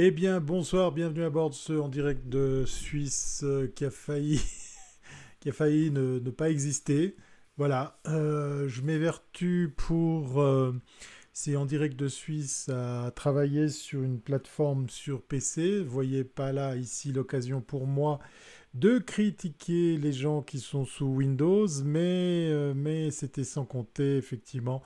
[0.00, 3.90] Eh bien, bonsoir, bienvenue à bord de ce en direct de Suisse euh, qui a
[3.90, 4.40] failli,
[5.40, 7.16] qui a failli ne, pas exister.
[7.56, 10.72] Voilà, euh, je m'évertue pour euh,
[11.32, 15.80] c'est en direct de Suisse à travailler sur une plateforme sur PC.
[15.82, 18.20] Vous voyez pas là ici l'occasion pour moi
[18.78, 24.82] de critiquer les gens qui sont sous Windows, mais, euh, mais c'était sans compter effectivement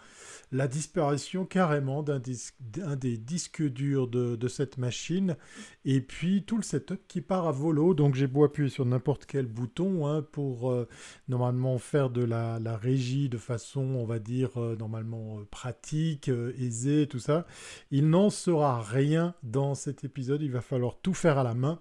[0.51, 5.37] la disparition carrément d'un des disques durs de, cette machine,
[5.85, 7.93] et puis tout le setup qui part à volo.
[7.93, 10.89] Donc j'ai beau appuyer sur n'importe quel bouton hein, pour euh,
[11.29, 17.19] normalement faire de la, régie de façon, on va dire, euh, normalement pratique, aisée, tout
[17.19, 17.47] ça.
[17.91, 21.79] Il n'en sera rien dans cet épisode, il va falloir tout faire à la main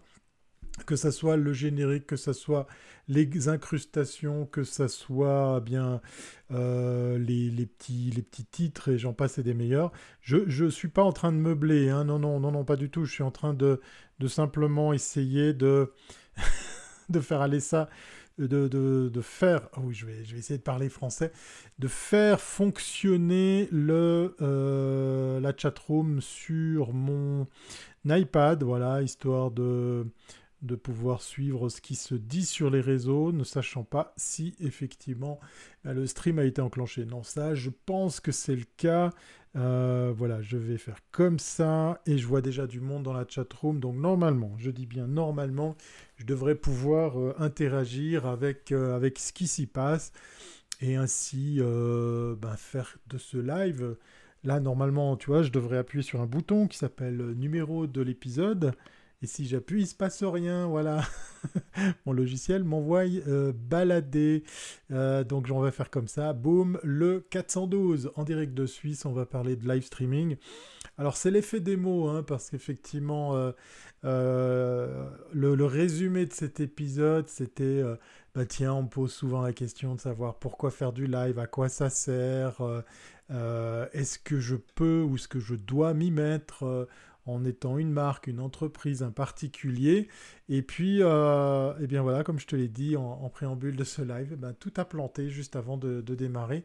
[0.86, 2.68] que ça soit le générique, que ça soit
[3.08, 6.02] les incrustations, que ça soit bien
[6.52, 9.92] euh, les, petits, les petits titres et j'en passe et des meilleurs.
[10.22, 12.90] Je ne suis pas en train de meubler, hein, non, non, non, non, pas du
[12.90, 13.06] tout.
[13.06, 13.82] Je suis en train de,
[14.20, 15.94] de simplement essayer de,
[17.10, 17.90] de faire aller ça,
[18.38, 21.32] de, de, faire, oh oui, je vais, je vais essayer de parler français,
[21.80, 27.48] de faire fonctionner le, euh, la chatroom sur mon
[28.06, 30.08] iPad, voilà, histoire de
[30.62, 35.40] de pouvoir suivre ce qui se dit sur les réseaux, ne sachant pas si effectivement
[35.86, 37.06] euh, le stream a été enclenché.
[37.06, 39.12] Non, ça, je pense que c'est le cas.
[39.56, 43.26] Euh, voilà, je vais faire comme ça et je vois déjà du monde dans la
[43.28, 43.80] chat room.
[43.80, 45.76] Donc normalement, je dis bien normalement,
[46.18, 50.14] je devrais pouvoir euh, interagir avec, ce qui s'y passe
[50.80, 53.96] et ainsi ben, faire de ce live.
[54.44, 58.74] Là, normalement, tu vois, je devrais appuyer sur un bouton qui s'appelle numéro de l'épisode.
[59.24, 61.04] Et si j'appuie, il se passe rien, voilà.
[62.06, 64.44] Mon logiciel m'envoie euh, balader.
[64.90, 66.34] Euh, donc j'en vais faire comme ça.
[66.34, 70.38] Boum, le 412 en direct de Suisse, on va parler de live streaming.
[70.98, 73.54] Alors c'est l'effet démo, hein, parce qu'effectivement,
[74.06, 77.84] euh, le, résumé de cet épisode, c'était,
[78.34, 81.70] bah tiens, on pose souvent la question de savoir pourquoi faire du live, à quoi
[81.70, 82.60] ça sert,
[83.30, 86.88] est-ce que je peux ou est-ce que je dois m'y mettre
[87.32, 90.08] en étant une marque, une entreprise, un particulier.
[90.50, 94.02] Et puis, euh, eh bien voilà, comme je te l'ai dit en, préambule de ce
[94.02, 96.64] live, eh ben, tout a planté juste avant de, démarrer.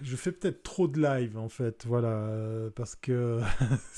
[0.00, 3.40] Je fais peut-être trop de live en fait, voilà, euh, parce que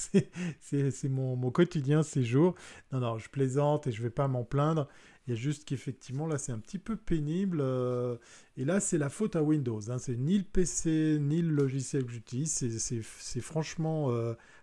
[0.60, 2.54] c'est mon, quotidien ces jours.
[2.92, 4.88] Non, non, je plaisante et je vais pas m'en plaindre.
[5.26, 7.60] Il y a juste qu'effectivement, là, c'est un petit peu pénible.
[7.60, 8.16] Euh,
[8.56, 9.90] et là, c'est la faute à Windows.
[9.90, 9.98] Hein.
[9.98, 12.52] C'est ni le PC, ni le logiciel que j'utilise.
[12.78, 14.10] C'est franchement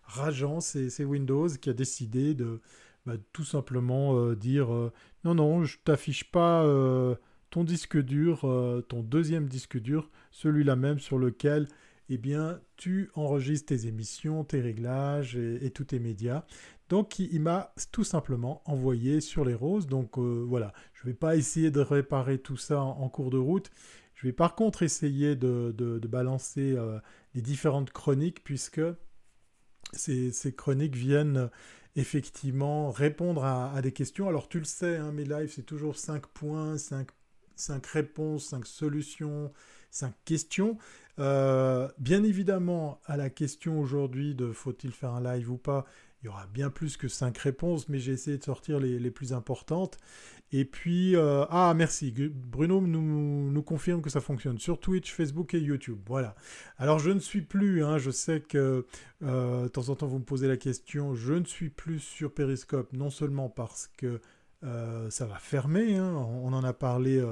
[0.07, 2.59] rageant, c'est Windows qui a décidé de
[3.07, 4.91] bah, tout simplement euh, dire euh,
[5.23, 7.15] non, non, je t'affiche pas euh,
[7.49, 8.41] ton disque dur,
[8.89, 11.69] ton deuxième disque dur, celui-là même sur lequel
[12.09, 16.43] eh bien, tu enregistres tes émissions, tes réglages et, tous tes médias.
[16.89, 19.87] Donc, il, m'a tout simplement envoyé sur les roses.
[19.87, 23.71] Donc, voilà, je ne vais pas essayer de réparer tout ça en, cours de route.
[24.13, 26.77] Je vais par contre essayer de, de balancer
[27.33, 28.81] les différentes chroniques puisque
[29.93, 31.47] ces, chroniques viennent euh,
[31.95, 34.27] effectivement répondre à, des questions.
[34.27, 37.07] Alors tu le sais, hein, mes lives, c'est toujours 5 points, 5,
[37.85, 39.51] réponses, 5 solutions,
[39.91, 40.77] 5 questions.
[41.19, 45.85] Euh, bien évidemment, à la question aujourd'hui de faut-il faire un live ou pas,
[46.27, 49.31] il y aura bien plus que 5 réponses, mais j'ai essayé de sortir les, plus
[49.31, 49.97] importantes.
[50.51, 55.53] Et puis, euh, ah merci, Bruno nous, nous, confirme que ça fonctionne sur Twitch, Facebook
[55.53, 55.99] et YouTube.
[56.05, 56.35] Voilà.
[56.77, 58.85] Alors je ne suis plus, hein, je sais que
[59.23, 62.33] euh, de temps en temps vous me posez la question, je ne suis plus sur
[62.33, 64.19] Periscope, non seulement parce que
[64.65, 66.13] euh, ça va fermer, hein.
[66.13, 67.23] on en a parlé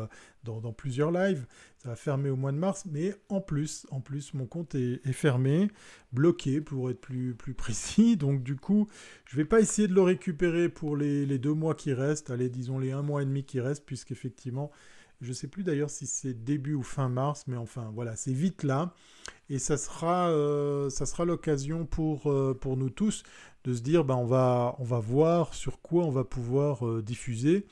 [0.46, 1.46] dans, plusieurs lives,
[1.78, 5.00] ça va fermer au mois de mars, mais en plus, en plus mon compte est,
[5.12, 5.70] fermé,
[6.14, 8.88] bloqué pour être plus, plus précis, donc du coup,
[9.26, 12.80] je vais pas essayer de le récupérer pour les, deux mois qui restent, allez, disons
[12.80, 14.72] les un mois et demi qui restent, puisqu'effectivement,
[15.22, 18.34] je ne sais plus d'ailleurs si c'est début ou fin mars, mais enfin voilà, c'est
[18.34, 18.94] vite là.
[19.50, 23.24] Et ça sera, euh, sera l'occasion pour, pour nous tous
[23.66, 27.02] de se dire ben, on, va, on va voir sur quoi on va pouvoir euh,
[27.02, 27.66] diffuser.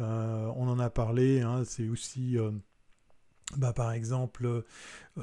[0.00, 2.50] Euh, on en a parlé, hein, c'est aussi euh,
[3.56, 4.64] bah, par exemple,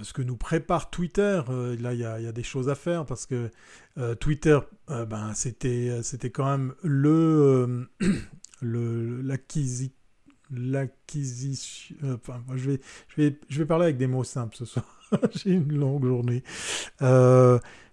[0.02, 3.52] ce que nous prépare Twitter, là il y, a des choses à faire parce que
[4.20, 6.02] Twitter, ben, c'était,
[6.34, 7.88] quand même le,
[8.62, 9.92] le l'acquisition.
[12.04, 12.80] enfin, je vais,
[13.10, 14.86] je, vais, je vais parler avec des mots simples ce soir.
[15.36, 16.44] J'ai une longue journée.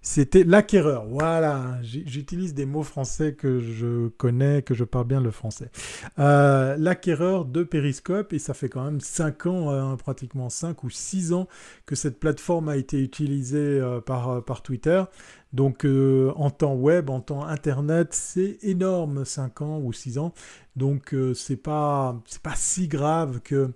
[0.04, 1.06] C'était l'acquéreur.
[1.06, 5.70] Voilà, j'utilise des mots français que je connais, que je parle bien le français.
[6.18, 10.90] Euh, l'acquéreur de Periscope, et ça fait quand même 5 ans, hein, pratiquement 5 ou
[10.90, 11.46] 6 ans
[11.86, 15.04] que cette plateforme a été utilisée euh, par, par Twitter.
[15.52, 20.32] Donc en temps web, en temps internet, c'est énorme, 5 ans ou 6 ans.
[20.74, 23.70] Donc c'est pas, pas si grave que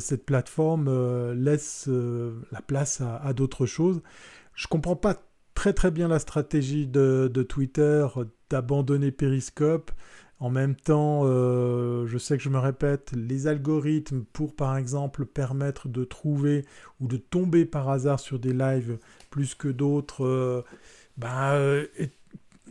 [0.00, 0.90] cette plateforme
[1.34, 1.88] laisse
[2.50, 4.02] la place à, à d'autres choses.
[4.56, 5.14] Je comprends pas
[5.58, 8.06] très très bien la stratégie de, Twitter
[8.48, 9.90] d'abandonner Periscope.
[10.38, 15.26] En même temps, euh, je sais que je me répète, les algorithmes pour par exemple
[15.26, 16.64] permettre de trouver
[17.00, 18.98] ou de tomber par hasard sur des lives
[19.30, 20.62] plus que d'autres, euh,
[21.16, 21.88] bah, euh,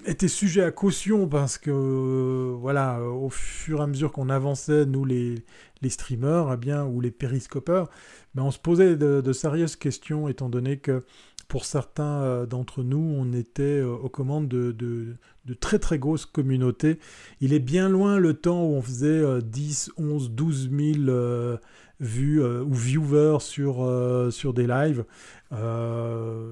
[0.06, 5.04] étaient sujets à caution parce que voilà, au fur et à mesure qu'on avançait, nous
[5.04, 5.36] les,
[5.81, 7.89] les streamers, eh bien, ou les périscopeurs,
[8.36, 11.04] ben, on se posait de, sérieuses questions étant donné que
[11.48, 16.26] pour certains euh, d'entre nous, on était euh, aux commandes de, de, très très grosses
[16.26, 17.00] communautés.
[17.40, 21.58] Il est bien loin le temps où on faisait 10, 11, 12 000
[22.00, 25.06] vues ou viewers sur, euh, sur des lives.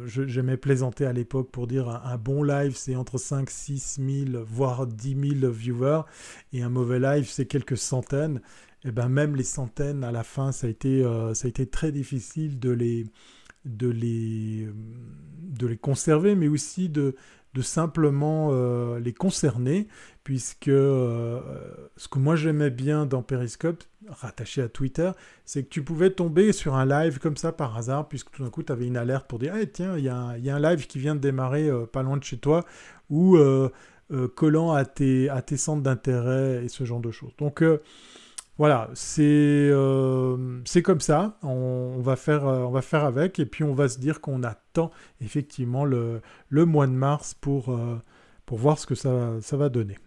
[0.05, 3.99] J'aimais plaisanter à l'époque pour dire un, bon live c'est entre 5, 6
[4.31, 6.01] 000, voire 10 000 viewers,
[6.53, 8.41] et un mauvais live c'est quelques centaines.
[8.85, 11.03] Et ben même les centaines à la fin, ça a été,
[11.33, 13.05] ça a été très difficile de les,
[13.65, 14.67] de les,
[15.41, 17.15] de les conserver, mais aussi de,
[17.55, 19.87] de simplement euh, les concerner,
[20.23, 21.39] puisque euh,
[21.95, 25.11] ce que moi j'aimais bien dans Periscope, rattaché à Twitter,
[25.45, 28.49] c'est que tu pouvais tomber sur un live comme ça par hasard, puisque tout d'un
[28.49, 30.09] coup tu avais une alerte pour dire hey, tiens, il y, y,
[30.49, 32.65] a un live qui vient de démarrer euh, pas loin de chez toi,
[33.09, 33.37] ou
[34.35, 37.35] collant à tes, à tes centres d'intérêt et ce genre de choses.
[37.37, 37.63] Donc
[38.57, 43.65] voilà, euh, c'est comme ça, on, va faire, euh, on va faire avec, et puis
[43.65, 46.21] on va se dire qu'on attend effectivement le,
[46.51, 47.99] mois de mars pour, euh,
[48.49, 49.97] voir ce que ça, va donner.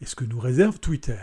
[0.00, 1.18] Et ce que nous réserve Twitter?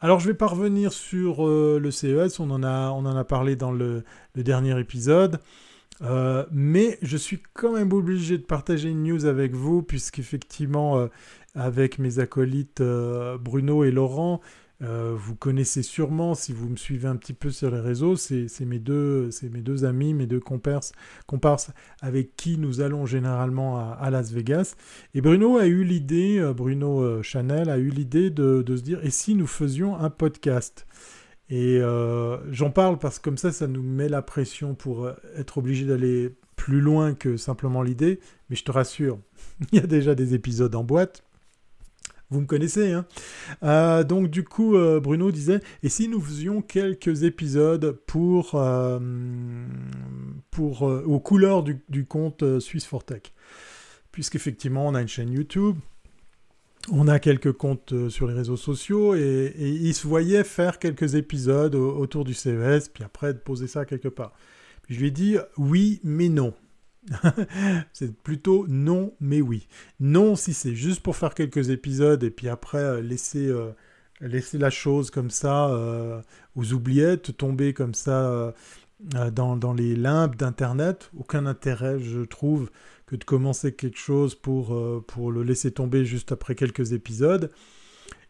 [0.00, 3.54] Alors je vais pas revenir sur le CES, on en, a, on en a parlé
[3.54, 4.02] dans le,
[4.34, 5.38] le dernier épisode,
[6.50, 11.08] mais je suis quand même obligé de partager une news avec vous, puisqu'effectivement,
[11.54, 14.40] avec mes acolytes Bruno et Laurent,
[14.84, 18.48] euh, vous connaissez sûrement, si vous me suivez un petit peu sur les réseaux, c'est
[18.60, 19.30] mes, deux,
[19.84, 20.92] amis, mes deux comparses,
[21.26, 21.70] comparses
[22.02, 24.76] avec qui nous allons généralement à, Las Vegas.
[25.14, 29.04] Et Bruno a eu l'idée, euh, Bruno euh, Chanel a eu l'idée de, se dire,
[29.04, 30.86] et si nous faisions un podcast?
[31.50, 31.78] Et
[32.50, 36.34] j'en parle parce que comme ça, ça nous met la pression pour être obligé d'aller
[36.56, 38.18] plus loin que simplement l'idée.
[38.48, 39.18] Mais je te rassure,
[39.72, 41.23] il y a déjà des épisodes en boîte.
[42.30, 43.06] Vous me connaissez, hein
[43.62, 48.98] euh, Donc du coup, euh, Bruno disait, et si nous faisions quelques épisodes pour, euh,
[50.50, 53.32] pour aux couleurs du, compte Suisse Fortech
[54.10, 55.76] Puisqu'effectivement, on a une chaîne YouTube,
[56.90, 61.16] on a quelques comptes sur les réseaux sociaux, et, et il se voyait faire quelques
[61.16, 64.32] épisodes autour du CES, puis après de poser ça quelque part.
[64.82, 66.54] Puis je lui ai dit, oui, mais non.
[67.92, 69.66] c'est plutôt non, mais oui.
[70.00, 73.72] Non, si c'est juste pour faire quelques épisodes et puis après euh, laisser, euh,
[74.20, 76.20] laisser la chose comme ça euh,
[76.56, 78.54] aux oubliettes, tomber comme ça
[79.32, 81.10] dans, dans, les limbes d'Internet.
[81.16, 82.70] Aucun intérêt, je trouve,
[83.06, 87.50] que de commencer quelque chose pour, pour le laisser tomber juste après quelques épisodes.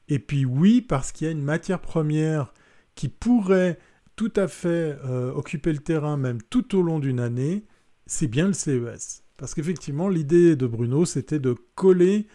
[0.09, 2.53] Et puis oui, parce qu'il y a une matière première
[2.95, 3.79] qui pourrait
[4.17, 4.97] tout à fait
[5.35, 7.65] occuper le terrain même tout au long d'une année
[8.07, 9.23] c'est bien le CES.
[9.37, 12.27] Parce qu'effectivement, l'idée de Bruno, c'était de coller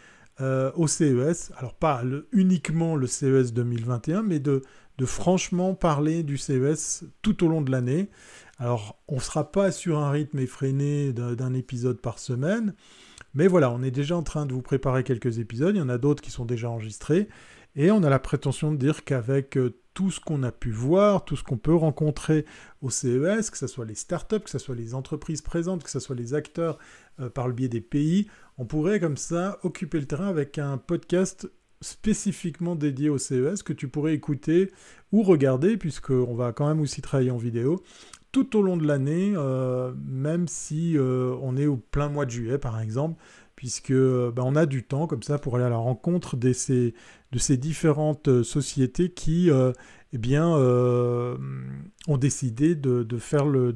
[0.42, 2.02] euh, au CES, alors pas
[2.32, 4.64] uniquement le CES 2021, mais de,
[4.98, 8.10] de, franchement parler du CES tout au long de l'année.
[8.58, 12.74] Alors, on ne sera pas sur un rythme effréné d'un épisode par semaine,
[13.34, 15.90] mais voilà, on est déjà en train de vous préparer quelques épisodes, il y en
[15.90, 17.30] a d'autres qui sont déjà enregistrés,
[17.76, 21.26] et on a la prétention de dire qu'avec euh, tout ce qu'on a pu voir,
[21.26, 22.46] tout ce qu'on peut rencontrer
[22.82, 26.00] au CES, que ce soit les startups, que ce soit les entreprises présentes, que ce
[26.00, 26.80] soit les acteurs
[27.20, 30.78] euh, par le biais des pays, on pourrait comme ça occuper le terrain avec un
[30.78, 31.50] podcast
[31.82, 34.72] spécifiquement dédié au CES que tu pourrais écouter
[35.12, 37.82] ou regarder, puisqu'on va quand même aussi travailler en vidéo,
[38.32, 42.58] tout au long de l'année, euh, même si on est au plein mois de juillet
[42.58, 43.16] par exemple,
[43.60, 46.94] puisque bah, on a du temps comme ça pour aller à la rencontre de ces,
[47.58, 49.74] différentes euh, sociétés qui euh,
[50.14, 51.36] eh bien, euh,
[52.08, 53.74] ont décidé de, faire le,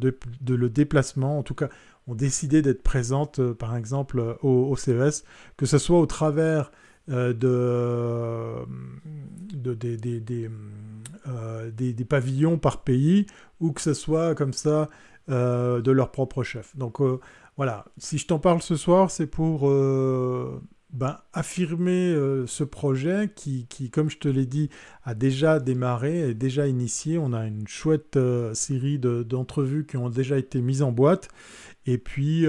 [0.69, 1.67] déplacement, en tout cas
[2.07, 5.25] ont décidé d'être présentes par exemple au, CES,
[5.57, 6.71] que ce soit au travers
[7.09, 7.33] de,
[9.53, 10.21] de des, des,
[11.73, 13.25] des, pavillons par pays
[13.59, 14.89] ou que ce soit comme ça
[15.27, 16.73] de leur propre chef.
[16.77, 17.01] Donc
[17.57, 19.69] voilà, si je t'en parle ce soir, c'est pour
[20.91, 22.15] ben, affirmer
[22.47, 24.69] ce projet qui, comme je te l'ai dit,
[25.03, 27.17] a déjà démarré, est déjà initié.
[27.17, 28.17] On a une chouette
[28.53, 31.29] série d'entrevues qui ont déjà été mises en boîte.
[31.85, 32.45] Et puis,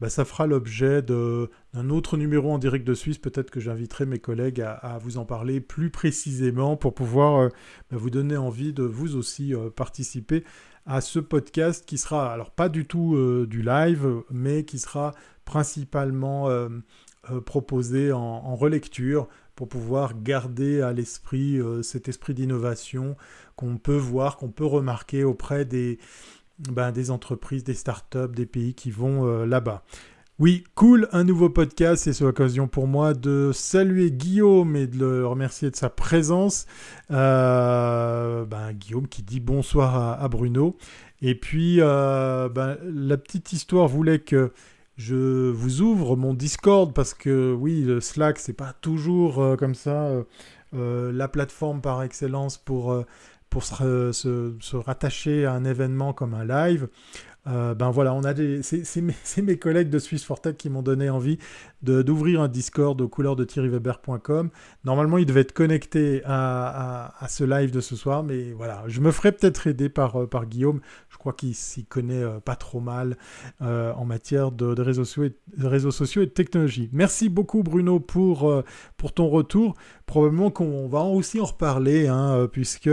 [0.00, 3.18] ben, ça fera l'objet d'un autre numéro en direct de Suisse.
[3.18, 7.50] Peut-être que j'inviterai mes collègues à, vous en parler plus précisément pour pouvoir
[7.90, 10.44] ben, vous donner envie de vous aussi participer
[10.88, 15.14] à ce podcast qui sera, alors pas du tout euh, du live, mais qui sera
[15.44, 16.70] principalement euh,
[17.30, 23.16] euh, proposé en, relecture pour pouvoir garder à l'esprit cet esprit d'innovation
[23.56, 25.98] qu'on peut voir, qu'on peut remarquer auprès des,
[26.70, 29.82] ben, des entreprises, des startups, des pays qui vont là-bas.
[30.40, 35.26] Oui, cool, un nouveau podcast c'est l'occasion pour moi de saluer Guillaume et de le
[35.26, 36.66] remercier de sa présence.
[37.10, 40.76] Euh, ben, Guillaume qui dit bonsoir à, Bruno.
[41.22, 44.52] Et puis, euh, ben, la petite histoire voulait que
[44.96, 49.74] je vous ouvre mon Discord parce que oui, le Slack, c'est pas toujours euh, comme
[49.74, 50.08] ça
[50.72, 52.94] la plateforme par excellence pour,
[53.60, 56.86] se, rattacher à un événement comme un live.
[57.48, 58.18] Euh, ben voilà,
[58.62, 61.38] c'est mes, collègues de Swiss Fortech qui m'ont donné envie
[61.82, 64.50] d'ouvrir un Discord aux couleurs de thierryweber.com.
[64.84, 69.10] Normalement, il devait être connecté à, ce live de ce soir, mais voilà, je me
[69.10, 70.80] ferai peut-être aider par, euh, par Guillaume.
[71.08, 73.16] Je crois qu'il s'y connaît euh, pas trop mal
[73.60, 76.90] en matière de, réseaux sociaux et, de technologie.
[76.92, 78.62] Merci beaucoup Bruno pour,
[78.96, 79.74] pour ton retour.
[80.06, 82.90] Probablement qu'on va aussi en reparler, hein, puisque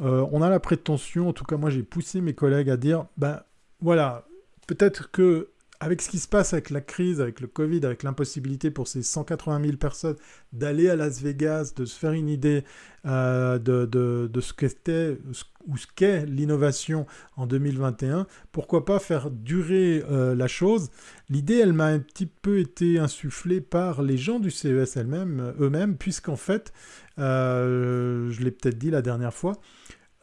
[0.00, 3.40] on a la prétention, en tout cas moi j'ai poussé mes collègues à dire, ben
[3.80, 4.26] voilà,
[4.66, 5.50] peut-être que
[5.80, 9.02] avec ce qui se passe avec la crise, avec le Covid, avec l'impossibilité pour ces
[9.02, 10.16] 180 000 personnes
[10.52, 12.64] d'aller à Las Vegas, de se faire une idée
[13.04, 15.18] euh, de, ce qu'était
[15.66, 20.90] ou ce qu'est l'innovation en 2021, pourquoi pas faire durer euh, la chose.
[21.28, 26.36] L'idée, elle m'a un petit peu été insufflée par les gens du CES eux-mêmes, puisqu'en
[26.36, 26.72] fait,
[27.18, 29.52] euh, je l'ai peut-être dit la dernière fois,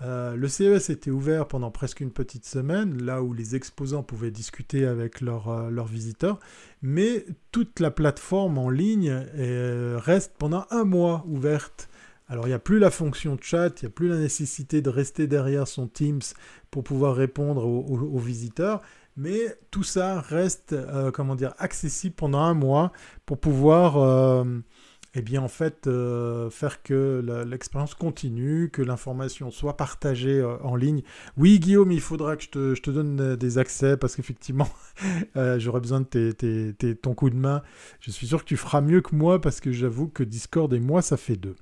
[0.03, 4.31] euh, le CES était ouvert pendant presque une petite semaine, là où les exposants pouvaient
[4.31, 6.39] discuter avec euh, leurs visiteurs,
[6.81, 11.87] mais toute la plateforme en ligne euh, reste pendant un mois ouverte.
[12.27, 14.89] Alors il n'y a plus la fonction chat, il n'y a plus la nécessité de
[14.89, 16.21] rester derrière son Teams
[16.71, 18.81] pour pouvoir répondre aux, visiteurs,
[19.17, 20.73] mais tout ça reste,
[21.13, 22.93] comment dire, accessible pendant un mois
[23.25, 24.45] pour pouvoir
[25.13, 30.75] eh bien en fait euh, faire que l'expérience continue, que l'information soit partagée euh, en
[30.75, 31.01] ligne.
[31.37, 34.69] Oui Guillaume, il faudra que je te, donne euh, des accès parce qu'effectivement
[35.57, 37.61] j'aurais besoin de ton coup de main.
[37.99, 40.79] Je suis sûr que tu feras mieux que moi parce que j'avoue que Discord et
[40.79, 41.55] moi ça fait deux.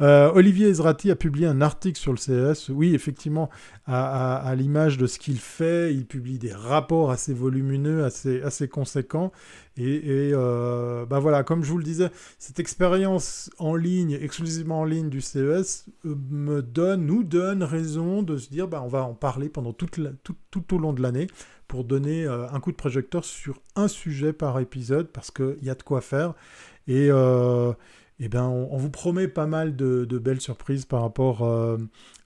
[0.00, 2.70] Olivier Ezrati a publié un article sur le CS.
[2.70, 3.50] Oui effectivement
[3.86, 9.32] à, l'image de ce qu'il fait, il publie des rapports assez volumineux, assez, assez conséquents.
[9.78, 15.10] Et, ben voilà, comme je vous le disais, cette expérience en ligne, exclusivement en ligne
[15.10, 19.72] du CES, euh, nous donne raison de se dire, bah, on va en parler pendant
[19.72, 19.88] tout,
[20.72, 21.26] au long de l'année
[21.68, 25.70] pour donner euh, un coup de projecteur sur un sujet par épisode parce qu'il y
[25.70, 26.34] a de quoi faire.
[26.88, 31.42] Et, et ben, on, vous promet pas mal de, de belles surprises par rapport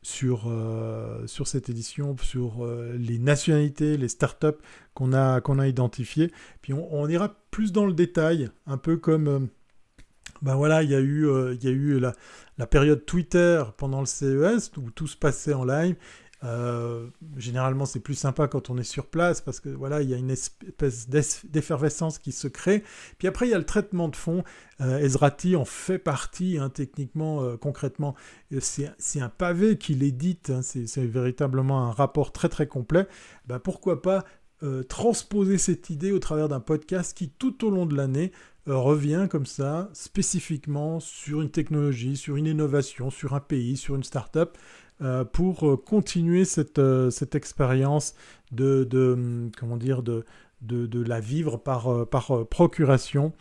[0.02, 4.59] sur, euh, sur cette édition, sur euh, les nationalités, les startups
[4.95, 6.33] qu'on a, qu'on a identifiées.
[6.62, 9.49] Puis on, ira plus dans le détail, un peu comme...
[10.42, 12.14] ben voilà, il y a eu, il y a eu la,
[12.59, 15.97] la, période Twitter pendant le CES où tout se passait en live
[16.42, 20.14] euh, généralement, c'est plus sympa quand on est sur place parce que voilà, il y
[20.14, 22.82] a une espèce d'effervescence qui se crée.
[23.18, 24.42] Puis après, il y a le traitement de fond.
[24.80, 28.14] Euh, Ezrati en fait partie, hein, techniquement, euh, concrètement.
[28.59, 30.50] C'est un pavé qu'il édite.
[30.50, 33.06] Hein, c'est véritablement un rapport très très complet.
[33.47, 34.25] Ben, pourquoi pas
[34.90, 38.30] transposer cette idée au travers d'un podcast qui, tout au long de l'année,
[38.66, 44.04] revient comme ça, spécifiquement sur une technologie, sur une innovation, sur un pays, sur une
[44.04, 44.59] start-up.
[45.02, 48.14] Euh, pour euh, continuer cette, euh, cette expérience
[48.52, 50.26] de, de, hum, comment dire, de,
[50.61, 53.33] de, la vivre par, par procuration.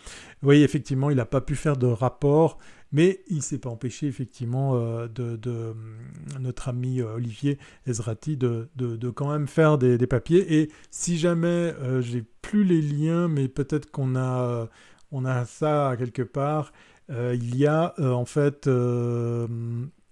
[0.42, 2.60] Oui, effectivement, il n'a pas pu faire de rapport,
[2.94, 5.98] mais il ne s'est pas empêché, effectivement, de, de, hum,
[6.40, 10.62] notre ami Olivier Ezrati de, de, quand même faire des, papiers.
[10.62, 14.70] Et si jamais, j'ai plus les liens, mais peut-être qu'on a,
[15.12, 16.72] on a ça quelque part,
[17.10, 18.70] il y a en fait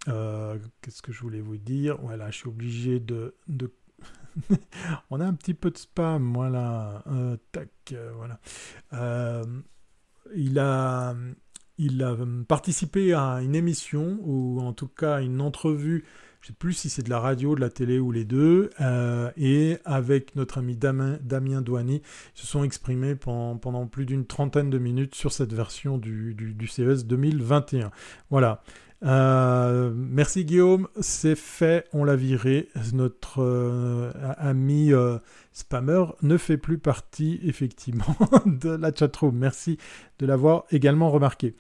[0.07, 1.97] euh, qu'est-ce que je voulais vous dire?
[2.01, 3.35] Voilà, je suis obligé de...
[5.09, 7.03] On a un petit peu de spam, voilà.
[7.07, 8.39] Euh, tac, euh, voilà.
[10.35, 11.15] il a...
[11.79, 16.05] Il a participé à une émission, ou en tout cas une entrevue
[16.41, 18.69] je sais plus si c'est de la radio, de la télé ou les deux,
[19.35, 22.01] et avec notre ami Damien, Damien Douani,
[22.33, 27.05] se sont exprimés pendant, plus d'une trentaine de minutes sur cette version du, du CES
[27.05, 27.91] 2021.
[28.29, 28.63] Voilà.
[29.03, 32.69] Euh, merci Guillaume, c'est fait, on l'a viré.
[32.93, 35.17] Notre euh, ami euh,
[35.53, 39.35] spammer ne fait plus partie effectivement de la chatroom.
[39.37, 39.77] Merci
[40.19, 41.55] de l'avoir également remarqué.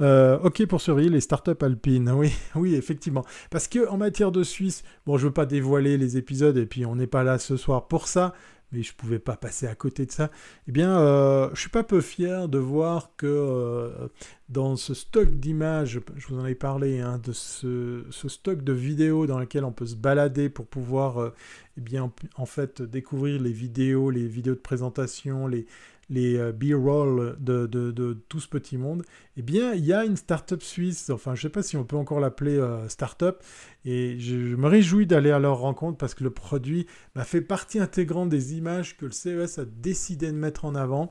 [0.00, 2.10] ok pour surveiller les startups alpines.
[2.10, 3.24] Oui, oui, effectivement.
[3.50, 6.84] Parce que en matière de Suisse, bon, je veux pas dévoiler les épisodes et puis
[6.84, 8.34] on n'est pas là ce soir pour ça,
[8.72, 10.30] mais je ne pouvais pas passer à côté de ça,
[10.66, 14.08] eh bien, euh, je suis pas peu fier de voir que euh,
[14.48, 19.26] dans ce stock d'images, je vous en ai parlé, hein, de ce, stock de vidéos
[19.26, 21.34] dans lequel on peut se balader pour pouvoir, euh,
[21.76, 25.66] eh bien, en fait, découvrir les vidéos, les vidéos de présentation, les,
[26.08, 29.02] les euh, B-roll de, tout ce petit monde,
[29.36, 31.84] eh bien, il y a une start-up suisse, enfin, je ne sais pas si on
[31.84, 33.42] peut encore l'appeler euh, start-up,
[33.84, 37.78] et je, me réjouis d'aller à leur rencontre parce que le produit m'a fait partie
[37.78, 41.10] intégrante des images que le CES a décidé de mettre en avant.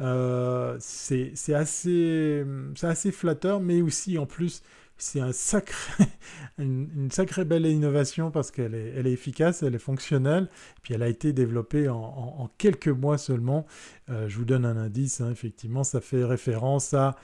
[0.00, 2.44] Euh, c'est assez
[3.12, 4.62] flatteur, mais aussi en plus,
[5.02, 5.20] c'est
[6.58, 10.48] une, sacrée belle innovation parce qu'elle est, efficace, elle est fonctionnelle,
[10.82, 13.66] puis elle a été développée en, quelques mois seulement.
[14.10, 17.16] Euh, je vous donne un indice, hein, effectivement, ça fait référence à,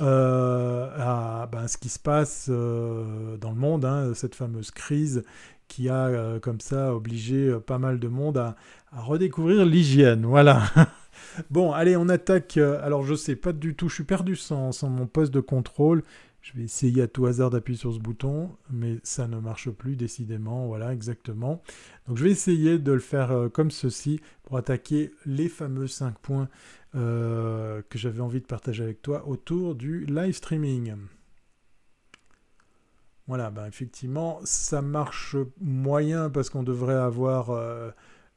[0.00, 5.22] euh, ben, ce qui se passe euh, dans le monde, hein, cette fameuse crise
[5.68, 8.56] qui a comme ça obligé pas mal de monde à,
[8.92, 10.26] redécouvrir l'hygiène.
[10.26, 10.64] Voilà.
[11.50, 12.56] bon, allez, on attaque.
[12.56, 16.02] alors, je sais pas du tout, je suis perdu sans mon poste de contrôle.
[16.42, 19.94] Je vais essayer à tout hasard d'appuyer sur ce bouton, mais ça ne marche plus
[19.94, 20.66] décidément.
[20.66, 21.62] Voilà, exactement.
[22.08, 26.18] Donc je vais essayer de le faire euh, comme ceci pour attaquer les fameux 5
[26.18, 26.48] points
[26.94, 30.94] euh, que j'avais envie de partager avec toi autour du live streaming.
[33.26, 37.90] Voilà, ben effectivement, ça marche moyen parce qu'on devrait avoir euh,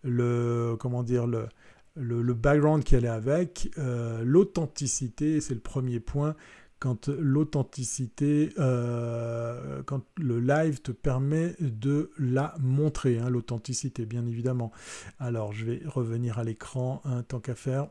[0.04, 1.48] le comment dire le,
[1.96, 6.36] le, background qui allait avec, l'authenticité, c'est le premier point
[6.84, 14.74] quand l'authenticité, euh, quand le live te permet de la montrer, hein, l'authenticité bien évidemment.
[15.18, 17.88] Alors je vais revenir à l'écran, hein, tant qu'à faire.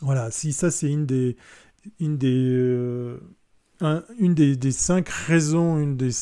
[0.00, 1.36] Voilà, si ça c'est une des,
[2.00, 3.18] une des, euh,
[4.18, 6.12] une des, cinq raisons, une des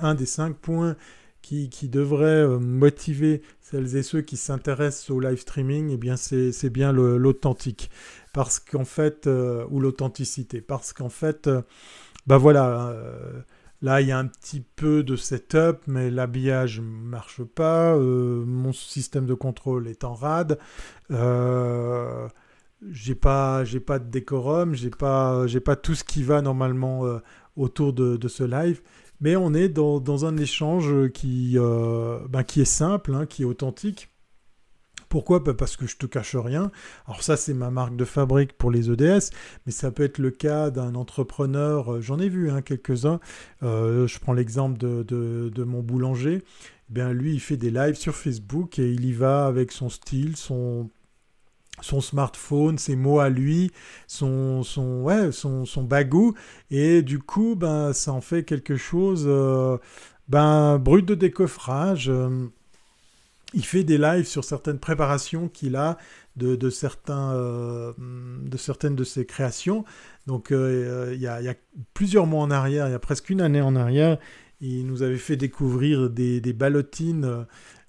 [0.00, 0.96] un des cinq points
[1.40, 6.70] qui, devrait euh, motiver celles et ceux qui s'intéressent au live streaming, eh bien c'est
[6.70, 7.90] bien l'authentique
[8.36, 11.62] parce qu'en fait, euh, ou l'authenticité, parce qu'en fait, euh,
[12.26, 13.40] bah voilà, euh,
[13.80, 19.24] là il y a un petit peu de setup, mais l'habillage marche pas, mon système
[19.24, 20.58] de contrôle est en rade,
[22.82, 27.04] j'ai pas, j'ai pas de décorum, j'ai pas, pas tout ce qui va normalement
[27.56, 28.82] autour de, ce live.
[29.22, 31.56] Mais on est dans, un échange qui,
[32.28, 34.10] bah, est simple, hein, qui est authentique
[35.16, 35.38] pourquoi?
[35.38, 36.70] Bah, Parce que je te cache rien.
[37.06, 39.30] Alors ça, c'est ma marque de fabrique pour les EDS,
[39.64, 43.18] mais ça peut être le cas d'un entrepreneur, euh, j'en ai vu hein, quelques-uns.
[43.62, 46.42] Euh, je prends l'exemple de, mon boulanger.
[46.94, 50.36] Eh lui, il fait des lives sur Facebook et il y va avec son style,
[50.36, 50.90] son,
[51.80, 53.70] smartphone, ses mots à lui,
[54.08, 54.62] son
[55.88, 56.34] bagou.
[56.70, 59.78] Et du coup, ben, ça en fait quelque chose euh,
[60.28, 62.12] ben, brut de décoffrage
[63.54, 65.98] il fait des lives sur certaines préparations qu'il a
[66.36, 66.58] de,
[67.10, 67.92] euh,
[68.56, 69.84] certaines de ses créations.
[70.26, 71.54] Donc euh, il, y a,
[71.94, 74.18] plusieurs mois en arrière, il y a presque une année en arrière,
[74.60, 77.46] il nous avait fait découvrir des, des ballotines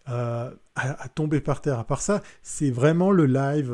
[0.09, 1.79] euh, à, tomber par terre.
[1.79, 3.73] À part ça, c'est vraiment le live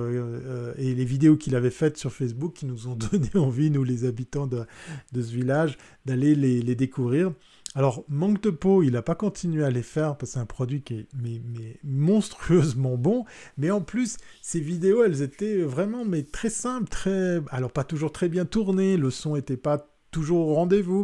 [0.77, 4.05] et les vidéos qu'il avait faites sur Facebook qui nous ont donné envie, nous les
[4.05, 4.65] habitants de,
[5.13, 7.33] ce village, d'aller les découvrir.
[7.75, 10.45] Alors, manque de peau, il n'a pas continué à les faire parce que c'est un
[10.45, 11.41] produit qui est mais,
[11.83, 13.25] monstrueusement bon.
[13.57, 17.39] Mais en plus, ces vidéos, elles étaient vraiment mais très simples, très.
[17.49, 21.03] Alors, pas toujours très bien tournées, le son n'était pas toujours au rendez-vous.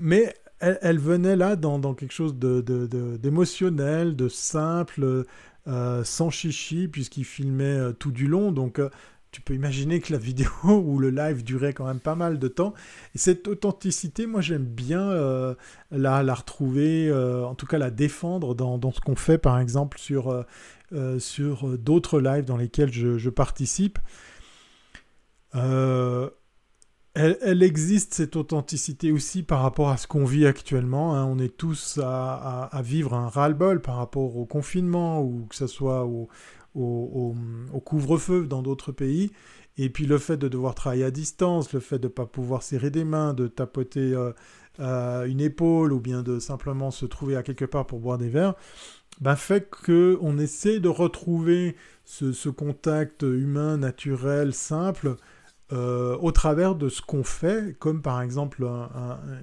[0.00, 5.24] Mais elles, venaient là dans, quelque chose d'émotionnel, de, de, simple,
[5.68, 8.52] euh, sans chichi, puisqu'il filmait euh, tout du long.
[8.52, 8.88] Donc, euh,
[9.36, 12.48] tu peux imaginer que la vidéo ou le live durait quand même pas mal de
[12.48, 12.72] temps.
[13.14, 15.54] Et cette authenticité, moi j'aime bien euh,
[15.90, 20.46] la, retrouver, euh, en tout cas la défendre dans, ce qu'on fait par exemple sur,
[20.94, 23.98] euh, sur d'autres lives dans lesquels je, participe.
[25.52, 26.32] Elle,
[27.62, 31.14] existe cette authenticité aussi par rapport à ce qu'on vit actuellement.
[31.14, 31.26] Hein.
[31.26, 36.06] On est tous à, vivre un ras-le-bol par rapport au confinement ou que ce soit
[36.06, 36.30] au,
[36.76, 37.34] au,
[37.84, 39.30] couvre-feu dans d'autres pays.
[39.78, 42.62] Et puis le fait de devoir travailler à distance, le fait de ne pas pouvoir
[42.62, 44.16] serrer des mains, de tapoter
[44.78, 48.54] une épaule ou bien de simplement se trouver à quelque part pour boire des verres,
[49.20, 55.16] bah, fait qu'on essaie de retrouver ce, contact humain, naturel, simple,
[55.72, 58.64] euh, au travers de ce qu'on fait, comme par exemple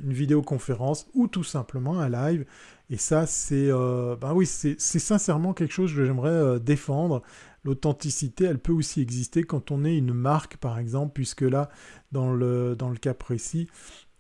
[0.03, 2.45] une vidéoconférence ou tout simplement un live.
[2.89, 7.21] Et ça, c'est euh, bah oui, c'est sincèrement quelque chose que j'aimerais euh, défendre.
[7.63, 11.69] L'authenticité, elle peut aussi exister quand on est une marque, par exemple, puisque là,
[12.11, 13.69] dans le, dans le cas précis,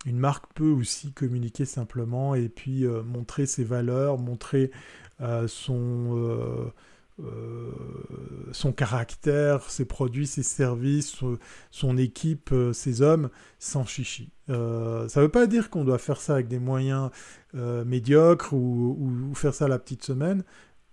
[0.05, 4.71] une marque peut aussi communiquer simplement et puis montrer ses valeurs, montrer
[5.47, 6.71] son,
[7.19, 7.71] euh,
[8.53, 11.21] son caractère, ses produits, ses services,
[11.69, 14.31] son équipe, euh, ses hommes, sans chichi.
[14.49, 17.09] Euh, ça ne veut pas dire qu'on doit faire ça avec des moyens
[17.53, 20.43] médiocres ou, faire ça la petite semaine,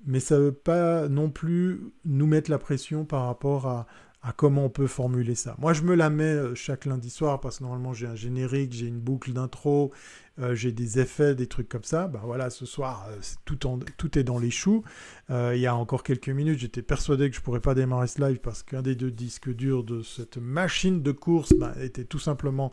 [0.05, 3.87] mais ça ne veut pas non plus nous mettre la pression par rapport à,
[4.23, 5.57] à comment on peut formuler ça.
[5.59, 8.87] Moi, je me la mets chaque lundi soir parce que normalement j'ai un générique, j'ai
[8.87, 9.91] une boucle d'intro,
[10.41, 12.09] euh, j'ai des effets, des trucs comme ça.
[12.09, 13.59] Ben voilà, ce soir, euh, tout,
[13.97, 14.83] tout, est dans les choux.
[15.31, 18.21] Euh, il y a encore quelques minutes, j'étais persuadé que je pourrais pas démarrer ce
[18.21, 22.19] live parce qu'un des deux disques durs de cette machine de course ben, était tout
[22.19, 22.73] simplement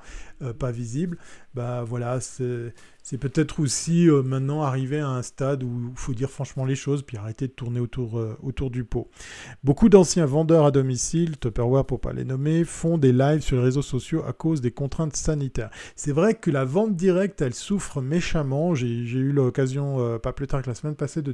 [0.59, 1.17] pas visible.
[1.55, 2.73] Ben voilà, c'est
[3.09, 6.75] c'est peut-être aussi euh, maintenant arrivé à un stade où il faut dire franchement les
[6.75, 9.09] choses, puis arrêter de tourner autour, euh, autour du pot.
[9.63, 13.63] Beaucoup d'anciens vendeurs à domicile, Tupperware pour pas les nommer, font des lives sur les
[13.63, 15.69] réseaux sociaux à cause des contraintes sanitaires.
[15.95, 18.75] C'est vrai que la vente directe, elle souffre méchamment.
[18.75, 21.33] J'ai eu l'occasion, euh, pas plus tard que la semaine passée, de,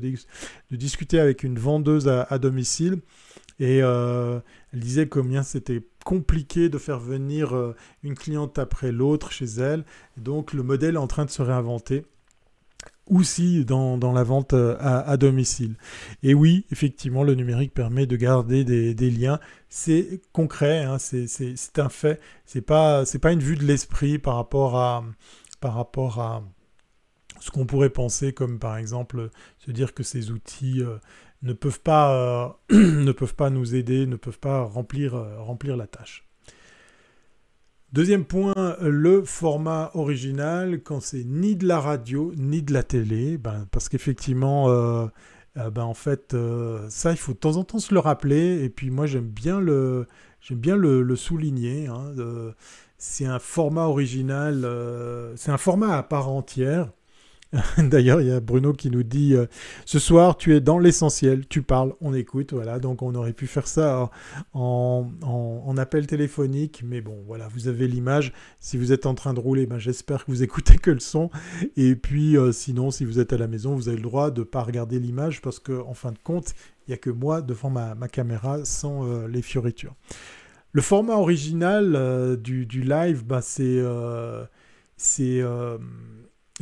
[0.69, 2.99] discuter avec une vendeuse à domicile.
[3.59, 4.41] Et elle
[4.73, 9.85] disait combien c'était compliqué de faire venir euh, une cliente après l'autre chez elle.
[10.17, 12.05] donc le modèle est en train de se réinventer
[13.07, 15.75] aussi dans, dans la vente euh, à, domicile.
[16.21, 19.39] Et oui, effectivement, le numérique permet de garder des, liens.
[19.69, 22.19] C'est concret, hein, c'est un fait.
[22.45, 25.03] C'est pas pas une vue de l'esprit par rapport à
[25.59, 26.43] par rapport à
[27.39, 30.81] ce qu'on pourrait penser, comme par exemple se dire que ces outils
[31.43, 35.77] ne peuvent pas, euh, ne peuvent pas nous aider, ne peuvent pas remplir, euh, remplir
[35.77, 36.27] la tâche.
[37.91, 43.37] Deuxième point, le format original, quand c'est ni de la radio, ni de la télé,
[43.37, 45.05] ben, parce qu'effectivement, euh,
[45.55, 46.35] ben, en fait,
[46.89, 49.61] ça, il faut de temps en temps se le rappeler, et puis moi, j'aime bien
[49.61, 50.07] le,
[50.41, 51.85] j'aime bien le, souligner.
[51.85, 52.15] Hein,
[52.97, 54.67] c'est un format original,
[55.35, 56.89] c'est un format à part entière.
[57.77, 59.45] D'ailleurs, il y a Bruno qui nous dit euh,
[59.85, 62.53] Ce soir, tu es dans l'essentiel, tu parles, on écoute.
[62.53, 64.09] Voilà, donc on aurait pu faire ça
[64.53, 68.33] en, appel téléphonique, mais bon, voilà, vous avez l'image.
[68.59, 71.29] Si vous êtes en train de rouler, ben, j'espère que vous écoutez que le son.
[71.77, 74.41] Et puis, euh, sinon, si vous êtes à la maison, vous avez le droit de
[74.41, 76.53] ne pas regarder l'image parce qu'en fin de compte,
[76.87, 79.95] il n'y a que moi devant ma, caméra sans euh, les fioritures.
[80.71, 83.79] Le format original du, live, ben, c'est.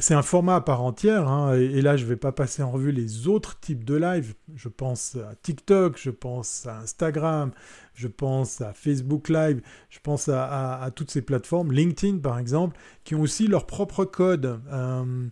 [0.01, 2.71] C'est un format à part entière, hein, et, là je ne vais pas passer en
[2.71, 4.33] revue les autres types de live.
[4.55, 7.51] Je pense à TikTok, je pense à Instagram,
[7.93, 13.15] je pense à Facebook Live, je pense à, toutes ces plateformes, LinkedIn par exemple, qui
[13.15, 14.59] ont aussi leur propre code.
[14.71, 15.27] Euh,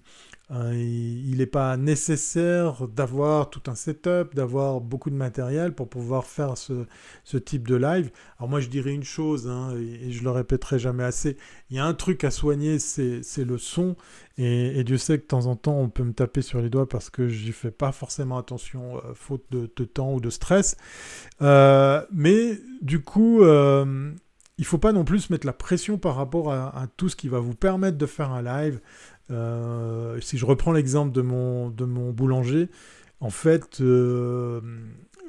[0.51, 6.25] euh, il n'est pas nécessaire d'avoir tout un setup, d'avoir beaucoup de matériel pour pouvoir
[6.25, 8.09] faire ce, type de live.
[8.39, 11.37] Alors moi je dirais une chose, hein, et, je le répéterai jamais assez,
[11.69, 13.95] il y a un truc à soigner, c'est le son.
[14.37, 16.89] Et, Dieu sait que de temps en temps on peut me taper sur les doigts
[16.89, 20.77] parce que j'y fais pas forcément attention, euh, faute de, temps ou de stress.
[21.41, 23.43] Euh, mais du coup...
[23.43, 24.15] il
[24.59, 27.39] il faut pas non plus mettre la pression par rapport à, tout ce qui va
[27.39, 28.81] vous permettre de faire un live.
[29.31, 32.69] Euh, si je reprends l'exemple de mon, de mon boulanger,
[33.19, 34.61] en fait, euh,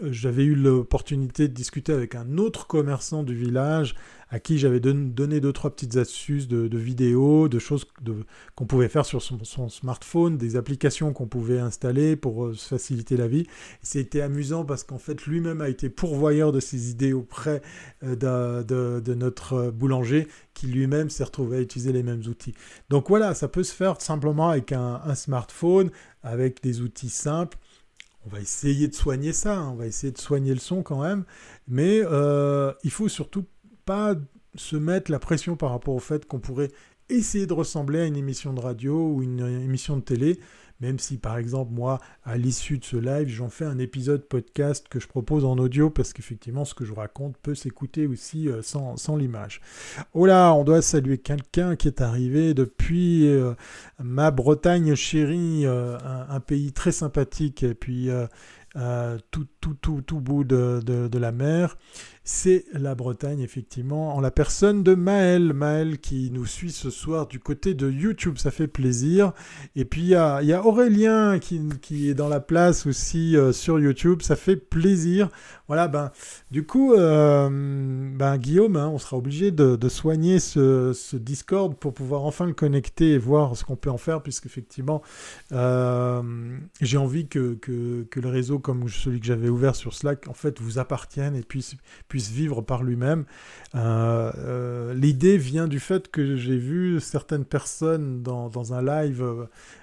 [0.03, 3.95] j'avais eu l'opportunité de discuter avec un autre commerçant du village
[4.31, 7.87] à qui j'avais donné deux, trois petites astuces de, vidéos, de choses
[8.55, 13.17] qu'on pouvait faire sur son, smartphone, des applications qu'on pouvait installer pour euh, se faciliter
[13.17, 13.47] la vie.
[13.83, 17.61] C'était amusant parce qu'en fait, lui-même a été pourvoyeur de ces idées auprès
[18.05, 22.55] euh, de, notre boulanger qui lui-même s'est retrouvé à utiliser les mêmes outils.
[22.89, 25.91] Donc voilà, ça peut se faire simplement avec un, smartphone,
[26.23, 27.59] avec des outils simples
[28.27, 29.71] on va essayer de soigner ça, hein.
[29.73, 31.25] on va essayer de soigner le son quand même,
[31.67, 33.47] mais euh, il faut surtout
[33.91, 34.15] pas
[34.55, 36.71] se mettre la pression par rapport au fait qu'on pourrait
[37.09, 40.39] essayer de ressembler à une émission de radio ou une émission de télé,
[40.79, 44.87] même si par exemple moi, à l'issue de ce live, j'en fais un épisode podcast
[44.89, 48.63] que je propose en audio parce qu'effectivement ce que je raconte peut s'écouter aussi euh,
[48.63, 49.61] sans, l'image.
[50.15, 53.55] Oh là, on doit saluer quelqu'un qui est arrivé depuis euh,
[53.99, 55.99] ma Bretagne chérie, euh,
[56.29, 58.09] un, pays très sympathique et puis
[59.33, 61.77] tout, tout, tout, tout bout de, de, la mer.
[62.23, 65.53] C'est la Bretagne, effectivement, en la personne de Maël.
[65.55, 69.33] Maël qui nous suit ce soir du côté de YouTube, ça fait plaisir.
[69.75, 74.23] Et puis il y a, Aurélien qui, est dans la place aussi euh, sur YouTube,
[74.23, 75.31] ça fait plaisir.
[75.67, 76.11] Voilà, ben,
[76.51, 82.25] du coup, euh, ben, Guillaume, hein, on sera obligé de, soigner ce, Discord pour pouvoir
[82.25, 85.01] enfin le connecter et voir ce qu'on peut en faire, puisqu'effectivement,
[85.53, 86.23] euh,
[86.81, 90.79] j'ai envie que, le réseau comme celui que j'avais ouvert sur Slack, en fait, vous
[90.79, 91.77] appartienne et puisse
[92.29, 93.25] vivre par lui-même.
[93.75, 99.25] Euh, l'idée vient du fait que j'ai vu certaines personnes dans, un live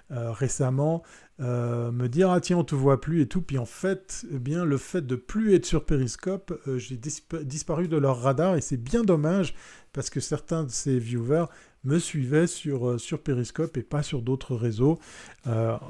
[0.10, 1.04] récemment
[1.40, 4.40] euh, me dire ah tiens on te voit plus et tout puis en fait eh
[4.40, 6.98] bien le fait de plus être sur Periscope euh, j'ai
[7.44, 9.54] disparu de leur radar et c'est bien dommage
[9.94, 11.46] parce que certains de ces viewers
[11.84, 14.98] me suivaient sur, euh, sur Periscope et pas sur d'autres réseaux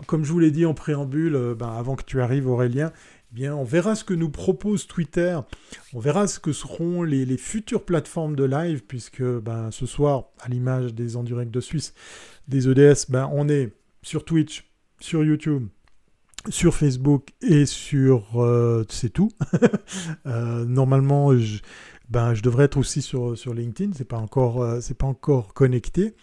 [0.05, 2.91] comme je vous l'ai dit en préambule ben, avant que tu arrives Aurélien
[3.35, 5.39] on verra ce que nous propose Twitter,
[5.93, 10.49] on verra ce que seront les, futures plateformes de live, puisque ben, ce soir, à
[10.49, 11.93] l'image des En Direct de Suisse,
[12.47, 15.67] des EDS, ben, on est sur Twitch, sur YouTube,
[16.49, 18.41] sur Facebook et sur...
[18.41, 19.29] Euh, c'est tout.
[20.25, 21.59] Euh, normalement, je,
[22.09, 25.53] ben, je devrais être aussi sur, sur LinkedIn, c'est pas encore euh, c'est pas encore
[25.53, 26.15] connecté.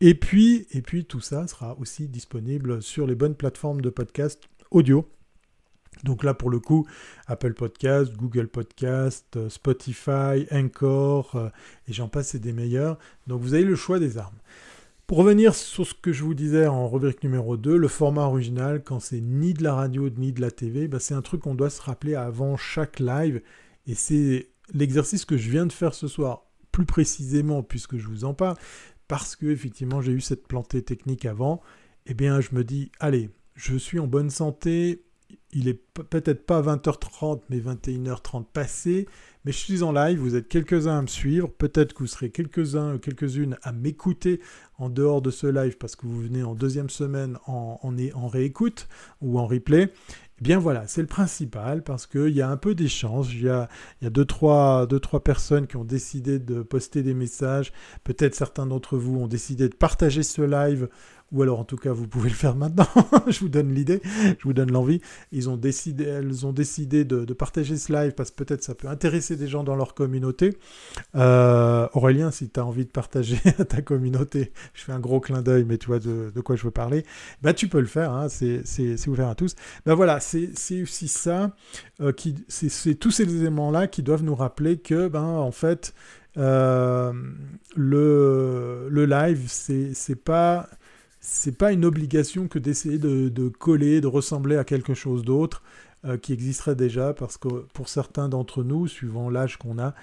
[0.00, 4.48] Et puis et puis tout ça sera aussi disponible sur les bonnes plateformes de podcast
[4.70, 5.08] audio.
[6.04, 6.86] Donc là pour le coup,
[7.26, 11.50] Apple Podcast, Google Podcast, Spotify, Anchor
[11.86, 12.98] et j'en passe c'est des meilleurs.
[13.26, 14.38] Donc vous avez le choix des armes.
[15.08, 18.84] Pour revenir sur ce que je vous disais en rubrique numéro 2, le format original,
[18.84, 21.54] quand c'est ni de la radio ni de la TV, bah, c'est un truc qu'on
[21.54, 23.40] doit se rappeler avant chaque live.
[23.86, 28.26] Et c'est l'exercice que je viens de faire ce soir, plus précisément puisque je vous
[28.26, 28.58] en parle,
[29.08, 31.62] parce que effectivement j'ai eu cette plantée technique avant.
[32.04, 35.04] Eh bien, je me dis, allez, je suis en bonne santé,
[35.52, 35.80] il est
[36.10, 39.06] peut-être pas 20h30 mais 21h30 passé,
[39.44, 42.30] mais je suis en live, vous êtes quelques-uns à me suivre, peut-être que vous serez
[42.30, 44.40] quelques-uns, quelques-unes à m'écouter
[44.76, 48.88] en dehors de ce live parce que vous venez en deuxième semaine en réécoute
[49.20, 49.90] ou en replay.
[50.40, 53.34] Eh bien voilà, c'est le principal parce qu'il y a un peu d'échange.
[53.34, 53.68] Il y a,
[54.00, 57.72] il y a deux, trois, deux, trois personnes qui ont décidé de poster des messages.
[58.04, 60.88] Peut-être certains d'entre vous ont décidé de partager ce live
[61.32, 62.88] ou alors en tout cas vous pouvez le faire maintenant,
[63.26, 65.00] je vous donne l'idée, je vous donne l'envie.
[65.32, 68.88] Ils ont décidé, elles ont décidé de, partager ce live parce que peut-être ça peut
[68.88, 70.56] intéresser des gens dans leur communauté.
[71.14, 75.20] Euh, Aurélien, si tu as envie de partager à ta communauté, je fais un gros
[75.20, 77.04] clin d'œil, mais tu vois de, quoi je veux parler,
[77.42, 79.54] bah tu peux le faire, hein, c'est ouvert à tous.
[79.86, 81.54] Ben voilà, c'est aussi ça,
[82.00, 82.12] euh,
[82.48, 85.94] c'est tous ces éléments-là qui doivent nous rappeler que, ben en fait,
[86.36, 87.12] euh,
[87.76, 90.68] le, le live, c'est pas
[91.20, 95.62] c'est pas une obligation que d'essayer de, coller, de ressembler à quelque chose d'autre
[96.04, 99.94] euh, qui existerait déjà, parce que pour certains d'entre nous, suivant l'âge qu'on a,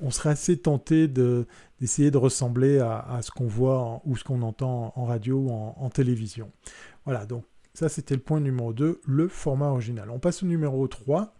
[0.00, 4.92] on, serait assez tenté d'essayer de, ressembler à, ce qu'on voit ou ce qu'on entend
[4.96, 6.50] en radio ou en, en, télévision.
[7.04, 10.10] Voilà, donc ça c'était le point numéro 2, le format original.
[10.10, 11.34] On passe au numéro 3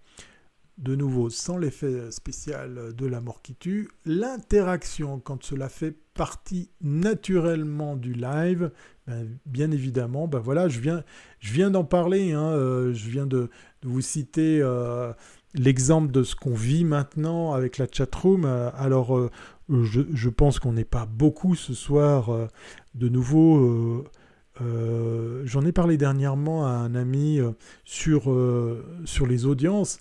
[0.78, 6.70] de nouveau sans l'effet spécial de la mort qui tue, l'interaction quand cela fait partie
[6.82, 8.70] naturellement du live,
[9.06, 11.04] ben, bien évidemment, ben voilà, je viens,
[11.38, 13.50] je viens d'en parler, hein, euh, je viens de,
[13.84, 15.12] vous citer euh,
[15.54, 18.44] l'exemple de ce qu'on vit maintenant avec la chatroom.
[18.44, 19.30] Euh, alors,
[19.68, 22.48] je, pense qu'on n'est pas beaucoup ce soir
[22.94, 24.04] de nouveau.
[25.44, 27.40] J'en ai parlé dernièrement à un ami
[27.84, 28.34] sur,
[29.04, 30.00] sur les audiences.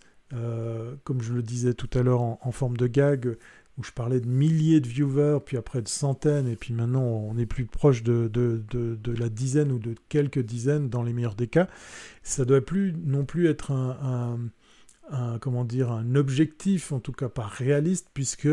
[1.04, 3.38] Comme je le disais tout à l'heure en, forme de gag,
[3.78, 7.38] où je parlais de milliers de viewers, puis après de centaines, et puis maintenant on
[7.38, 11.48] est plus proche de, de, la dizaine ou de quelques dizaines dans les meilleurs des
[11.48, 11.68] cas,
[12.24, 14.38] ça doit plus non plus être un
[15.40, 18.50] comment dire, un objectif, en tout cas pas réaliste, puisque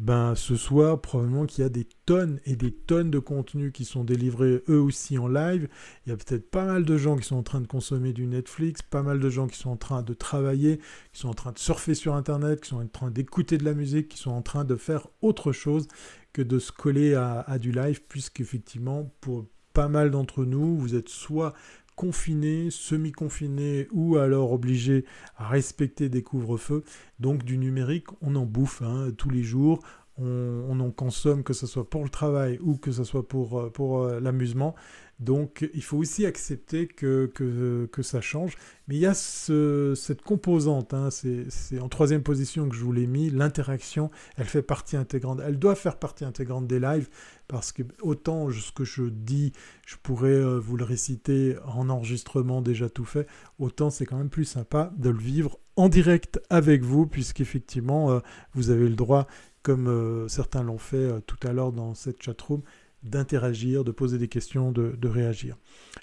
[0.00, 3.84] ben, ce soir, probablement qu'il y a des tonnes et des tonnes de contenus qui
[3.84, 5.68] sont délivrés eux aussi en live.
[6.06, 8.26] Il y a peut-être pas mal de gens qui sont en train de consommer du
[8.26, 10.78] Netflix, pas mal de gens qui sont en train de travailler,
[11.12, 13.74] qui sont en train de surfer sur Internet, qui sont en train d'écouter de la
[13.74, 15.86] musique, qui sont en train de faire autre chose
[16.32, 20.94] que de se coller à, à du live, puisqu'effectivement, pour pas mal d'entre nous, vous
[20.94, 21.52] êtes soit
[22.00, 25.04] confinés, semi-confinés ou alors obligés
[25.36, 26.82] à respecter des couvre-feux.
[27.18, 29.80] Donc du numérique, on en bouffe hein, tous les jours.
[30.20, 33.70] On, en consomme, que ce soit pour le travail ou que ce soit pour, euh,
[33.70, 34.74] pour euh, l'amusement.
[35.18, 38.56] Donc il faut aussi accepter que, que, ça change.
[38.88, 43.06] Mais il y a cette composante, hein, c'est en troisième position que je vous l'ai
[43.06, 45.40] mis, l'interaction, elle fait partie intégrante.
[45.44, 47.10] Elle doit faire partie intégrante des lives
[47.48, 49.52] parce que autant ce que je dis,
[49.86, 53.26] je pourrais euh, vous le réciter en enregistrement déjà tout fait,
[53.58, 58.20] autant c'est quand même plus sympa de le vivre en direct avec vous puisqu'effectivement
[58.54, 59.26] vous avez le droit
[59.62, 62.62] comme euh, certains l'ont fait euh, tout à l'heure dans cette chatroom,
[63.02, 65.56] d'interagir, de poser des questions, de, réagir.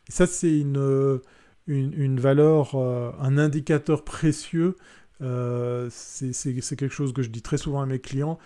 [0.08, 1.22] Et ça, c'est une, euh,
[1.68, 4.76] une, valeur, un indicateur précieux.
[5.20, 8.40] c'est quelque chose que je dis très souvent à mes clients.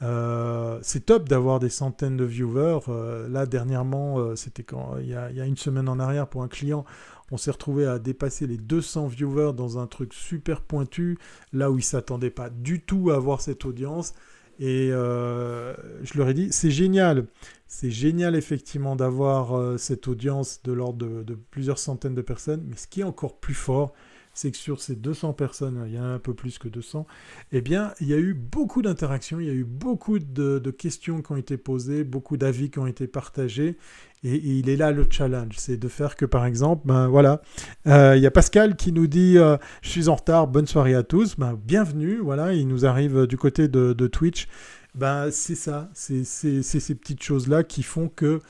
[0.00, 2.80] c'est top d'avoir des centaines de viewers.
[3.28, 6.86] là, dernièrement, c'était quand il y, a, une semaine en arrière pour un client,
[7.30, 11.18] on s'est retrouvé à dépasser les 200 viewers dans un truc super pointu,
[11.52, 14.14] là où il s'attendait pas du tout à avoir cette audience.
[14.60, 17.24] Et euh, je leur ai dit, c'est génial.
[17.66, 22.62] C'est génial effectivement d'avoir euh, cette audience de l'ordre de, plusieurs centaines de personnes.
[22.68, 23.94] Mais ce qui est encore plus fort,
[24.40, 27.06] c'est que sur ces 200 personnes, il y en a un peu plus que 200,
[27.52, 31.20] eh bien, il y a eu beaucoup d'interactions, il y a eu beaucoup de, questions
[31.20, 33.76] qui ont été posées, beaucoup d'avis qui ont été partagés.
[34.24, 37.42] Et, il est là le challenge, c'est de faire que par exemple, ben voilà,
[37.86, 40.94] euh, il y a Pascal qui nous dit euh, je suis en retard, bonne soirée
[40.94, 44.48] à tous, ben, bienvenue, voilà, il nous arrive du côté de, Twitch.
[44.94, 48.40] Ben, c'est ça, c'est ces petites choses-là qui font que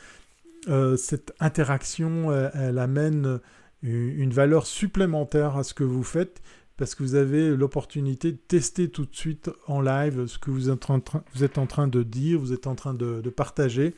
[0.68, 3.40] euh, cette interaction, elle, amène
[3.82, 6.42] une valeur supplémentaire à ce que vous faites
[6.76, 10.70] parce que vous avez l'opportunité de tester tout de suite en live ce que vous
[10.70, 13.94] êtes en train, de dire, vous êtes en train de partager.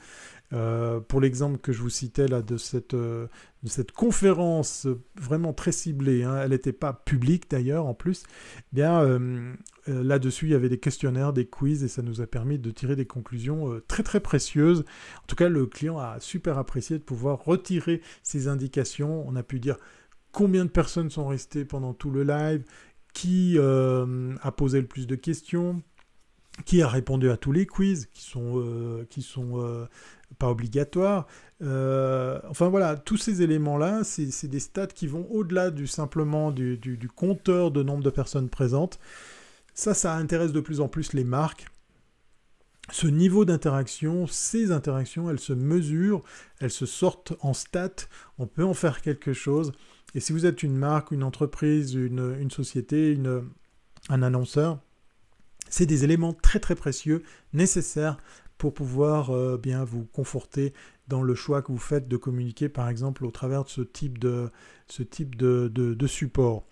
[0.53, 3.27] Euh, pour l'exemple que je vous citais là de cette, euh,
[3.63, 4.87] de cette conférence
[5.17, 8.25] vraiment très ciblée, hein, elle n'était pas publique d'ailleurs en plus,
[8.59, 9.55] eh bien euh,
[9.87, 12.97] là-dessus il y avait des questionnaires, des quiz et ça nous a permis de tirer
[12.97, 14.85] des conclusions très très précieuses.
[15.23, 19.27] En tout cas le client a super apprécié de pouvoir retirer ces indications.
[19.27, 19.77] On a pu dire
[20.33, 22.63] combien de personnes sont restées pendant tout le live,
[23.15, 25.83] qui a posé le plus de questions,
[26.67, 29.87] qui a répondu à tous les quiz qui sont, qui sont
[30.39, 31.27] pas obligatoire.
[31.63, 37.09] Euh, enfin voilà, tous ces éléments-là, c'est des stats qui vont au-delà du simplement du,
[37.15, 38.99] compteur de nombre de personnes présentes.
[39.75, 41.67] Ça, ça intéresse de plus en plus les marques.
[42.91, 46.23] Ce niveau d'interaction, ces interactions, elles se mesurent,
[46.61, 49.73] elles se sortent en stats, on peut en faire quelque chose.
[50.15, 53.45] Et si vous êtes une marque, une entreprise, une, une société, une,
[54.11, 54.81] un annonceur,
[55.73, 57.23] c'est des éléments très très précieux,
[57.55, 58.19] nécessaires
[58.63, 60.73] pour pouvoir euh, bien vous conforter
[61.09, 64.19] dans le choix que vous faites de communiquer par exemple au travers de ce type
[64.21, 64.51] de,
[64.87, 66.63] ce type de, de, support.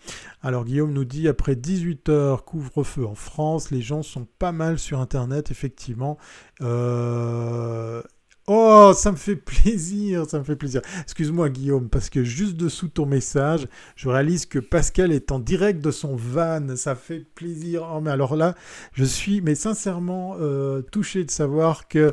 [0.40, 4.78] Alors Guillaume nous dit après 18 heures couvre-feu en France, les gens sont pas mal
[4.78, 6.16] sur internet effectivement.
[6.60, 8.02] Euh,
[8.52, 10.80] Oh, ça me fait plaisir, ça me fait plaisir.
[11.02, 15.80] Excuse-moi Guillaume, parce que juste dessous ton message, je réalise que Pascal est en direct
[15.80, 16.74] de son van.
[16.74, 17.88] Ça fait plaisir.
[17.94, 18.56] Oh, mais alors là,
[18.92, 22.10] je suis mais sincèrement euh, touché de savoir que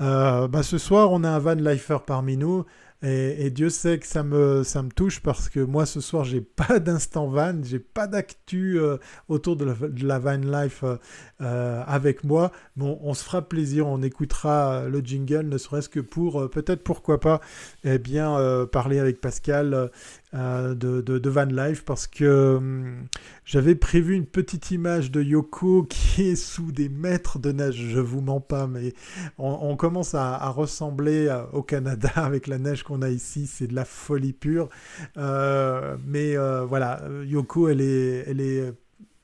[0.00, 2.64] euh, bah, ce soir, on a un van lifer parmi nous.
[3.02, 6.78] Et, Dieu sait que ça me, ça touche parce que moi ce soir j'ai pas
[6.80, 9.64] d'instant van, j'ai pas d'actu euh, autour de
[10.04, 10.96] la, van life euh,
[11.40, 12.52] euh, avec moi.
[12.76, 17.20] Bon, on se fera plaisir, on écoutera le jingle, ne serait-ce que pour peut-être pourquoi
[17.20, 17.40] pas,
[17.84, 19.90] eh bien parler avec Pascal
[20.32, 23.06] de, de, Van Life parce que hum,
[23.50, 27.74] j'avais prévu une petite image de Yoko qui est sous des mètres de neige.
[27.74, 28.92] Je vous mens pas, mais
[29.38, 33.48] on, commence à, ressembler au Canada avec la neige qu'on a ici.
[33.48, 34.68] C'est de la folie pure.
[35.16, 38.72] Euh, mais euh, voilà, Yoko, elle est, elle est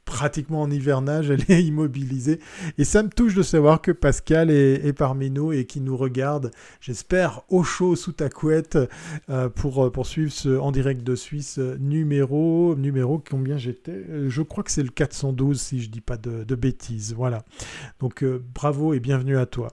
[0.07, 2.41] pratiquement en hivernage, elle est immobilisée.
[2.79, 6.51] Et ça me touche de savoir que Pascal est, parmi nous et qui nous regarde,
[6.81, 8.79] j'espère, au chaud sous ta couette
[9.29, 14.63] euh, pour poursuivre ce en direct de Suisse numéro, numéro combien j'étais euh, Je crois
[14.63, 17.13] que c'est le 412 si je dis pas de, bêtises.
[17.15, 17.45] Voilà.
[18.01, 19.69] Donc euh, bravo et bienvenue à toi.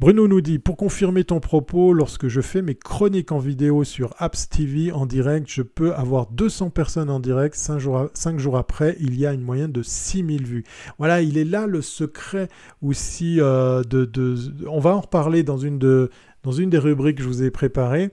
[0.00, 4.14] Bruno nous dit, pour confirmer ton propos, lorsque je fais mes chroniques en vidéo sur
[4.18, 7.54] Apps TV en direct, je peux avoir 200 personnes en direct.
[7.56, 10.64] 5 jours, 5 jours après, il y a une moyenne de 6000 vues.
[10.98, 12.48] Voilà, il est là le secret
[12.80, 14.36] aussi euh, de,
[14.68, 16.10] On va en reparler dans une, de,
[16.42, 18.12] dans une des rubriques que je vous ai préparées.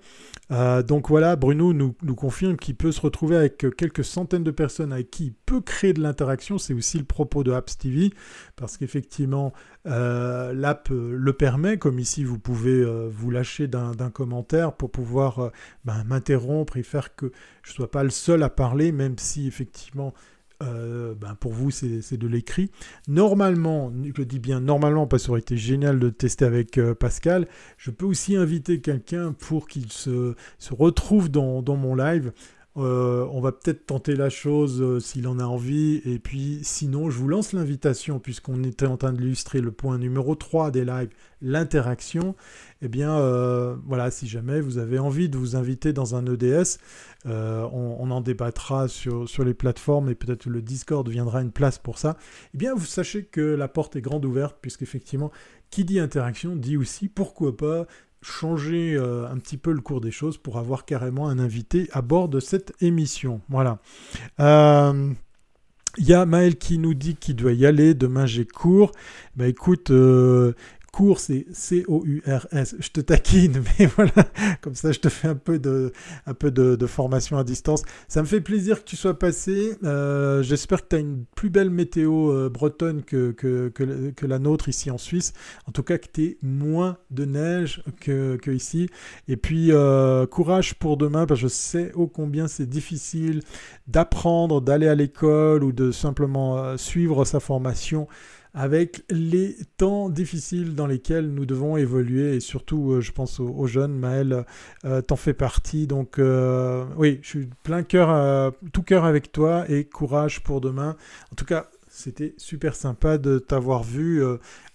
[0.51, 4.49] Euh, donc voilà, Bruno nous, nous confirme qu'il peut se retrouver avec quelques centaines de
[4.49, 6.57] personnes avec qui il peut créer de l'interaction.
[6.57, 8.11] C'est aussi le propos de Apps TV,
[8.55, 9.53] parce qu'effectivement,
[9.85, 15.51] euh, l'app le permet, comme ici vous pouvez vous lâcher d'un commentaire pour pouvoir
[15.85, 19.47] ben, m'interrompre et faire que je ne sois pas le seul à parler, même si
[19.47, 20.13] effectivement
[20.61, 22.69] euh, ben pour vous, c'est de l'écrit.
[23.07, 26.93] Normalement, je dis bien normalement, parce que ça aurait été génial de tester avec euh,
[26.93, 32.33] Pascal, je peux aussi inviter quelqu'un pour qu'il se, se, retrouve dans, dans mon live.
[32.77, 36.01] Euh, on va peut-être tenter la chose euh, s'il en a envie.
[36.05, 40.35] Et puis sinon, je vous lance l'invitation, puisqu'on était en train d'illustrer le point numéro
[40.35, 41.09] 3 des lives,
[41.41, 42.35] l'interaction.
[42.81, 46.77] Eh bien, euh, voilà, si jamais vous avez envie de vous inviter dans un EDS,
[47.25, 51.97] on, en débattra sur, sur les plateformes et peut-être le Discord viendra une place pour
[51.97, 52.17] ça.
[52.53, 55.31] Eh bien, vous sachez que la porte est grande ouverte, puisqu'effectivement,
[55.69, 57.85] qui dit interaction dit aussi pourquoi pas
[58.21, 62.01] changer euh, un petit peu le cours des choses pour avoir carrément un invité à
[62.01, 63.41] bord de cette émission.
[63.49, 63.79] Voilà.
[64.37, 65.13] Il euh,
[65.97, 67.93] y a Maël qui nous dit qu'il doit y aller.
[67.93, 68.91] Demain, j'ai cours.
[69.35, 70.53] Bah écoute, euh,
[70.99, 72.75] Cours, c'est C-O-U-R-S.
[72.77, 74.11] Je te taquine, mais voilà,
[74.59, 75.93] comme ça je te fais un peu de,
[76.25, 77.83] un peu de, formation à distance.
[78.09, 79.77] Ça me fait plaisir que tu sois passé.
[79.85, 84.39] Euh, j'espère que tu as une plus belle météo euh, bretonne que, que, que, la
[84.39, 85.31] nôtre ici en Suisse.
[85.67, 88.89] En tout cas, que tu moins de neige que, que ici.
[89.29, 93.39] Et puis, euh, courage pour demain, parce que je sais ô combien c'est difficile
[93.87, 98.09] d'apprendre, d'aller à l'école ou de simplement suivre sa formation
[98.53, 103.67] avec les temps difficiles dans lesquels nous devons évoluer et surtout euh, je pense aux,
[103.67, 103.97] jeunes.
[103.97, 104.45] Maël
[104.85, 109.65] euh, t'en fais partie donc euh, oui je suis plein cœur tout cœur avec toi
[109.69, 110.95] et courage pour demain.
[111.31, 114.23] En tout cas c'était super sympa de t'avoir vu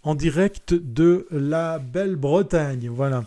[0.03, 3.25] en direct de la belle Bretagne voilà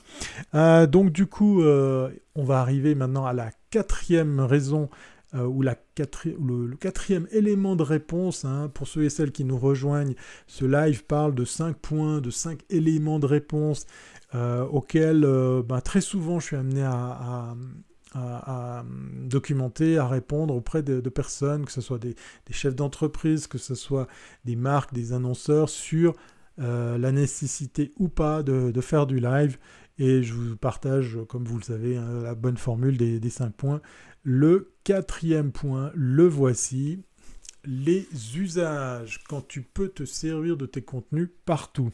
[0.88, 4.90] donc du coup on va arriver maintenant à la quatrième raison
[5.36, 5.76] euh, ou la
[6.24, 10.16] le, quatrième élément de réponse, hein, pour ceux et celles qui nous rejoignent,
[10.48, 13.88] ce live parle de cinq points, de cinq éléments de réponse
[14.36, 17.56] euh, auxquels euh, ben, très souvent je suis amené à,
[19.26, 22.16] documenter, à répondre auprès de, personnes, que ce soit des,
[22.50, 24.08] chefs d'entreprise, que ce soit
[24.46, 26.16] des marques, des annonceurs, sur
[26.58, 29.60] la nécessité ou pas de, faire du live.
[30.00, 33.54] Et je vous partage, comme vous le savez, hein, la bonne formule des, des cinq
[33.54, 33.82] points.
[34.30, 37.02] Le quatrième point, le voici.
[37.64, 38.06] Les
[38.36, 41.94] usages, quand tu peux te servir de tes contenus partout.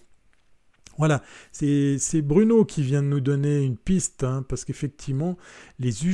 [0.97, 5.37] Voilà, c'est Bruno qui vient de nous donner une piste, hein, parce qu'effectivement,
[5.79, 6.05] les,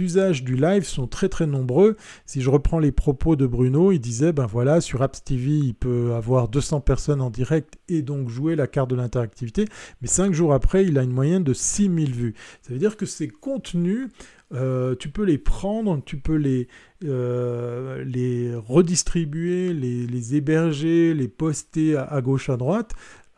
[0.00, 1.96] usages du live sont très très nombreux.
[2.26, 5.74] Si je reprends les propos de Bruno, il disait, ben voilà, sur Apps TV, il
[5.74, 9.66] peut avoir 200 personnes en direct et donc jouer la carte de l'interactivité,
[10.00, 12.34] mais 5 jours après, il a une moyenne de 6000 vues.
[12.62, 14.08] Ça veut dire que ces contenus
[14.54, 16.68] euh, tu peux les prendre, tu peux les,
[17.04, 22.92] euh, les redistribuer, les, héberger, les poster à, gauche, à droite.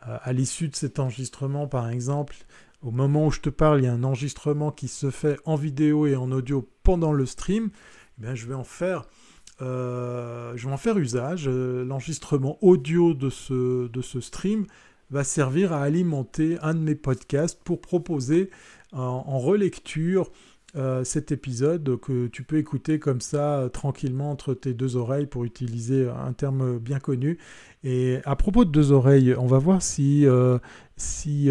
[0.07, 2.35] Euh, à l'issue de cet enregistrement, par exemple,
[2.81, 5.55] au moment où je te parle, il y a un enregistrement qui se fait en
[5.55, 7.71] vidéo et en audio pendant le stream.
[8.23, 9.05] Eh je vais en faire,
[9.59, 11.49] je vais en faire usage.
[11.49, 14.65] L'enregistrement audio de ce, de ce stream
[15.09, 18.49] va servir à alimenter un de mes podcasts pour proposer
[18.91, 20.31] en relecture
[20.77, 25.25] euh, cet épisode que tu peux écouter comme ça euh, tranquillement entre tes deux oreilles
[25.25, 27.39] pour utiliser un terme bien connu.
[27.83, 30.59] Et à propos de deux oreilles, on va voir si, euh,
[30.95, 31.49] si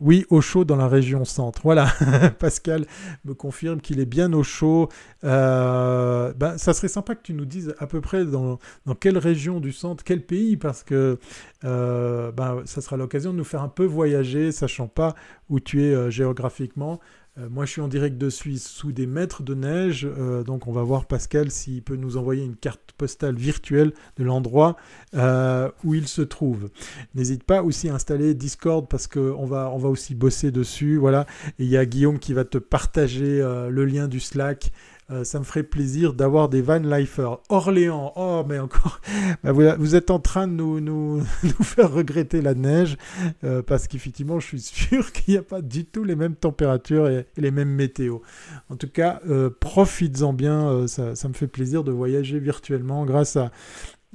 [0.00, 1.60] oui, au chaud dans la région centre.
[1.62, 1.86] Voilà,
[2.38, 2.86] Pascal
[3.24, 4.88] me confirme qu'il est bien au chaud.
[5.22, 9.60] ben, ça serait sympa que tu nous dises à peu près dans, dans quelle région
[9.60, 11.18] du centre, quel pays, parce que
[11.62, 15.14] ben, ça sera l'occasion de nous faire un peu voyager, sachant pas
[15.48, 17.00] où tu es géographiquement.
[17.38, 20.66] Euh, moi, je suis en direct de Suisse sous des mètres de neige, euh, donc
[20.66, 24.76] on va voir Pascal s'il peut nous envoyer une carte postale virtuelle de l'endroit
[25.14, 26.70] euh, où il se trouve.
[27.14, 30.96] N'hésite pas aussi à installer Discord parce qu'on va, va aussi bosser dessus.
[30.96, 31.26] Voilà.
[31.58, 34.72] Il y a Guillaume qui va te partager le lien du Slack
[35.08, 37.28] euh, ça me ferait plaisir d'avoir des Van Lifer.
[37.48, 39.00] Orléans, oh, mais encore,
[39.44, 41.22] bah, vous, êtes en train de nous,
[41.62, 42.96] faire regretter la neige,
[43.44, 47.08] euh, parce qu'effectivement, je suis sûr qu'il n'y a pas du tout les mêmes températures
[47.08, 48.20] et, les mêmes météos.
[48.68, 53.36] En tout cas, euh, profites-en bien, ça, ça, me fait plaisir de voyager virtuellement grâce
[53.36, 53.52] à,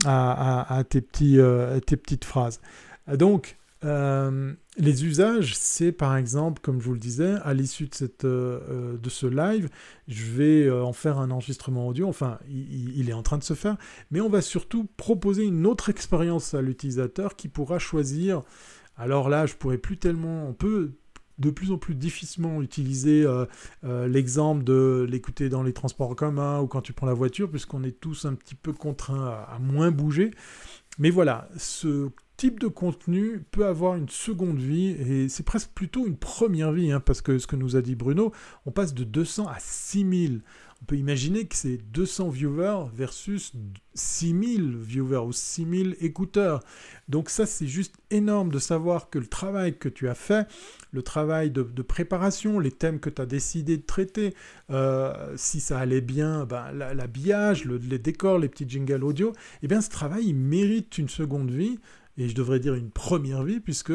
[0.03, 1.39] à, à, tes, petits,
[1.85, 2.59] tes petites phrases.
[3.07, 8.11] Donc, euh, les usages, c'est par exemple, comme je vous le disais, à l'issue de,
[8.23, 9.69] euh, euh, ce live,
[10.07, 13.77] je vais en faire un enregistrement audio, enfin, il, est en train de se faire,
[14.11, 18.43] mais on va surtout proposer une autre expérience à l'utilisateur qui pourra choisir.
[18.97, 20.93] Alors là, je pourrais plus tellement, on peut
[21.39, 23.25] de plus en plus difficilement utiliser
[23.83, 27.83] l'exemple de l'écouter dans les transports en commun ou quand tu prends la voiture, puisqu'on
[27.83, 30.31] est tous un petit peu contraints à moins bouger.
[30.99, 32.09] Mais voilà, ce
[32.41, 36.91] type de contenu peut avoir une seconde vie et c'est presque plutôt une première vie,
[36.91, 38.31] hein, parce que ce que nous a dit Bruno,
[38.65, 40.41] on passe de 200 à 6000
[40.81, 43.53] on peut imaginer que c'est 200 viewers versus
[43.93, 46.63] 6000 viewers ou 6000 écouteurs.
[47.07, 50.47] Donc ça, c'est juste énorme de savoir que le travail que tu as fait,
[50.91, 54.33] le travail de, préparation, les thèmes que tu as décidé de traiter,
[54.71, 59.81] euh, si ça allait bien, ben, l'habillage, les décors, les petits jingles audio, eh bien
[59.81, 61.77] ce travail, il mérite une seconde vie,
[62.21, 63.93] et je devrais dire une première vie, puisque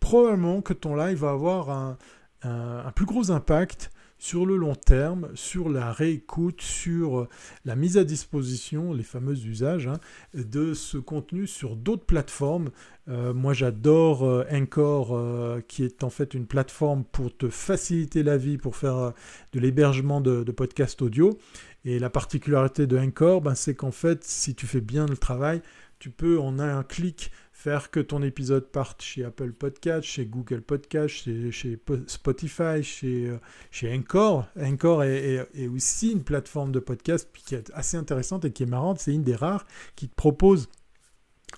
[0.00, 3.90] probablement que ton live va avoir un, plus gros impact
[4.20, 7.28] sur le long terme, sur la réécoute, sur
[7.64, 10.00] la mise à disposition, les fameux usages hein,
[10.34, 12.70] de ce contenu sur d'autres plateformes.
[13.08, 18.24] Euh, moi j'adore euh, Encore, euh, qui est en fait une plateforme pour te faciliter
[18.24, 19.12] la vie, pour faire
[19.52, 21.38] de l'hébergement de, podcasts audio.
[21.84, 25.62] Et la particularité de Encore, ben, c'est qu'en fait, si tu fais bien le travail,
[25.98, 30.62] tu peux en un clic faire que ton épisode parte chez Apple Podcast, chez Google
[30.62, 31.12] Podcast,
[31.50, 33.38] chez, Spotify, chez, euh,
[33.72, 34.46] chez Encore.
[34.60, 39.00] Encore est, aussi une plateforme de podcast qui est assez intéressante et qui est marrante.
[39.00, 40.68] C'est une des rares qui te propose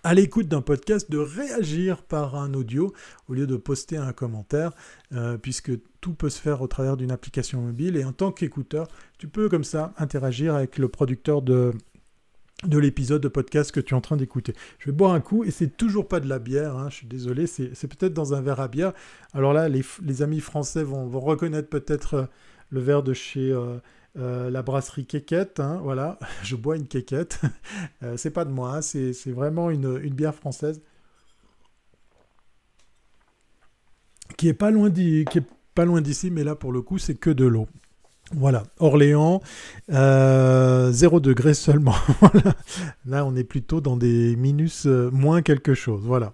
[0.03, 2.95] à l'écoute d'un podcast de réagir par un audio
[3.28, 4.72] au lieu de poster un commentaire,
[5.12, 7.97] euh, puisque tout peut se faire au travers d'une application mobile.
[7.97, 8.88] Et en tant qu'écouteur,
[9.18, 11.74] tu peux comme ça interagir avec le producteur de,
[12.65, 14.55] de l'épisode de podcast que tu es en train d'écouter.
[14.79, 17.07] Je vais boire un coup et c'est toujours pas de la bière, hein, je suis
[17.07, 18.93] désolé, c'est peut-être dans un verre à bière.
[19.33, 22.25] Alors là, les, amis français vont, reconnaître peut-être euh,
[22.71, 23.79] le verre de chez euh,
[24.19, 25.61] euh, la brasserie Quéquette.
[25.61, 27.41] Hein, voilà, je bois une Quéquette.
[28.17, 30.83] c'est pas de moi, hein, c'est vraiment une, bière française
[34.37, 37.69] qui est pas loin d'ici, mais là pour le coup, c'est que de l'eau.
[38.33, 39.43] Voilà, Orléans,
[39.89, 41.97] 0 euh, degré seulement.
[43.07, 46.03] Là, on est plutôt dans des minus euh, moins quelque chose.
[46.05, 46.33] Voilà.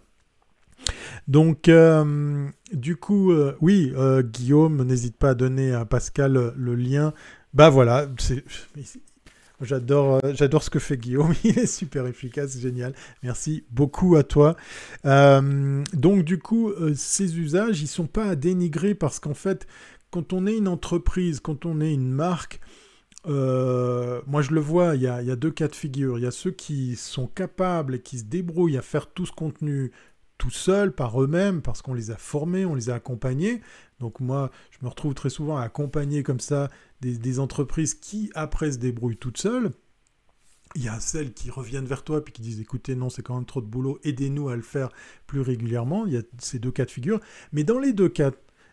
[1.27, 3.93] Donc, euh, du coup, oui,
[4.25, 7.15] Guillaume, n'hésite pas à donner à Pascal le lien.
[7.55, 8.07] Bah voilà,
[9.63, 11.33] J'adore, j'adore ce que fait Guillaume.
[11.45, 12.93] Il est super efficace, génial.
[13.23, 14.57] Merci beaucoup à toi.
[15.05, 19.67] donc du coup, ces usages, ils sont pas à dénigrer parce qu'en fait,
[20.11, 22.61] quand on est une entreprise, quand on est une marque,
[23.27, 26.19] euh, moi je le vois, il y, a, deux cas de figure.
[26.19, 29.33] Il y a ceux qui sont capables et qui se débrouillent à faire tout ce
[29.33, 29.93] contenu
[30.39, 33.63] tout seuls, par eux-mêmes, parce qu'on les a formés, on les a accompagnés.
[34.01, 36.69] Donc moi, je me retrouve très souvent à accompagner comme ça
[37.01, 39.71] des, entreprises qui, après, se débrouillent toutes seules.
[40.75, 43.37] Il y a celles qui reviennent vers toi puis qui disent écoutez non c'est quand
[43.37, 44.91] même trop de boulot aidez-nous à le faire
[45.27, 47.21] plus régulièrement il y a ces deux cas de figure
[47.53, 48.33] mais dans les deux cas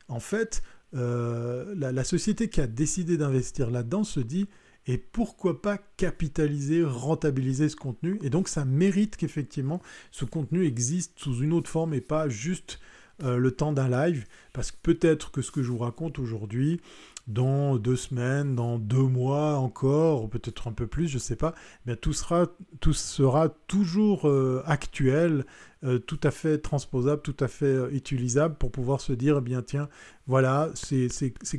[0.10, 0.64] en fait
[0.96, 4.48] euh, la, société qui a décidé d'investir là-dedans se dit
[4.86, 8.20] et pourquoi pas capitaliser, rentabiliser ce contenu?
[8.22, 9.82] Et donc ça mérite qu'effectivement
[10.12, 12.80] ce contenu existe sous une autre forme et pas juste
[13.24, 16.82] euh, le temps d'un live, parce que peut-être que ce que je vous raconte aujourd'hui,
[17.28, 21.54] dans deux semaines, dans deux mois encore, peut-être un peu plus, je ne sais pas,
[21.86, 22.48] mais tout sera,
[22.82, 25.46] tout sera toujours euh, actuel,
[25.84, 29.42] euh, tout à fait transposable, tout à fait euh, utilisable pour pouvoir se dire, eh
[29.42, 29.88] bien tiens,
[30.28, 31.10] voilà, ces,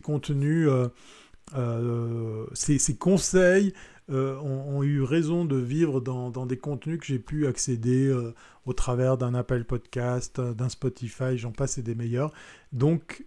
[0.03, 0.69] contenus,
[2.53, 3.73] ces, conseils
[4.11, 8.15] ont, eu raison de vivre dans, dans des contenus que j'ai pu accéder
[8.67, 12.33] au travers d'un Apple Podcast, d'un Spotify, j'en passe et des meilleurs.
[12.73, 13.25] Donc,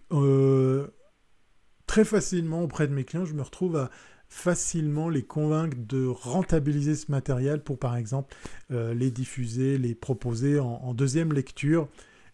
[1.88, 3.90] très facilement auprès de mes clients, je me retrouve à
[4.28, 8.36] facilement les convaincre de rentabiliser ce matériel pour par exemple
[8.70, 11.88] euh, les diffuser, les proposer en, deuxième lecture.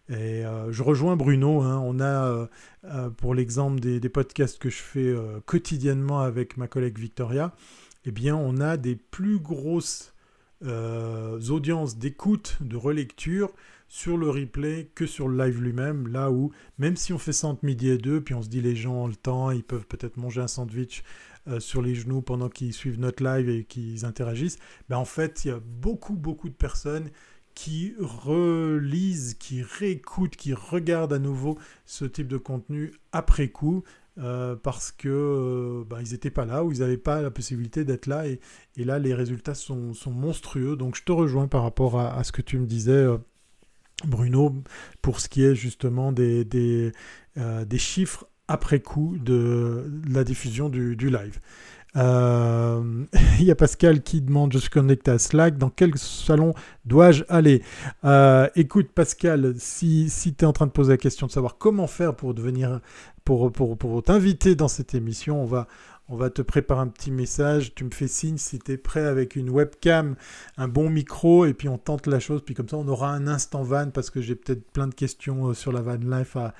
[0.09, 1.81] Et euh, je rejoins Bruno, hein.
[1.83, 2.49] on a
[2.83, 7.55] euh, pour l'exemple des, des, podcasts que je fais quotidiennement avec ma collègue Victoria,
[8.03, 10.13] eh bien on a des plus grosses
[10.61, 13.51] audiences d'écoute, de relecture
[13.95, 17.47] sur le replay que sur le live lui-même, là où, même si on fait ça
[17.47, 19.87] entre midi et deux, puis on se dit les gens ont le temps, ils peuvent
[19.87, 21.01] peut-être manger un sandwich
[21.47, 24.57] euh, sur les genoux pendant qu'ils suivent notre live et qu'ils interagissent,
[24.89, 27.09] ben en fait, il y a beaucoup, beaucoup de personnes
[27.53, 33.85] qui relisent, qui réécoutent, qui regardent à nouveau ce type de contenu après coup,
[34.17, 37.85] euh, parce que euh, ben, ils n'étaient pas là ou ils n'avaient pas la possibilité
[37.85, 38.41] d'être là et,
[38.75, 40.75] là les résultats sont, monstrueux.
[40.75, 43.07] Donc je te rejoins par rapport à ce que tu me disais
[44.05, 44.55] Bruno,
[45.01, 46.91] pour ce qui est justement des, des,
[47.37, 51.39] euh, chiffres après coup de, la diffusion du, live.
[51.95, 53.05] Euh,
[53.39, 56.53] il y a Pascal qui demande, je suis connecté à Slack, dans quel salon
[56.85, 57.61] dois-je aller?
[58.03, 61.57] Euh, Écoute Pascal, si, si tu es en train de poser la question de savoir
[61.57, 62.79] comment faire pour devenir,
[63.23, 65.67] pour, pour, pour t'inviter dans cette émission, on va,
[66.07, 69.05] on va te préparer un petit message, tu me fais signe si tu es prêt
[69.05, 70.15] avec une webcam,
[70.57, 73.27] un bon micro, et puis on tente la chose, puis comme ça on aura un
[73.27, 76.53] instant van, parce que j'ai peut-être plein de questions euh, sur la van life à,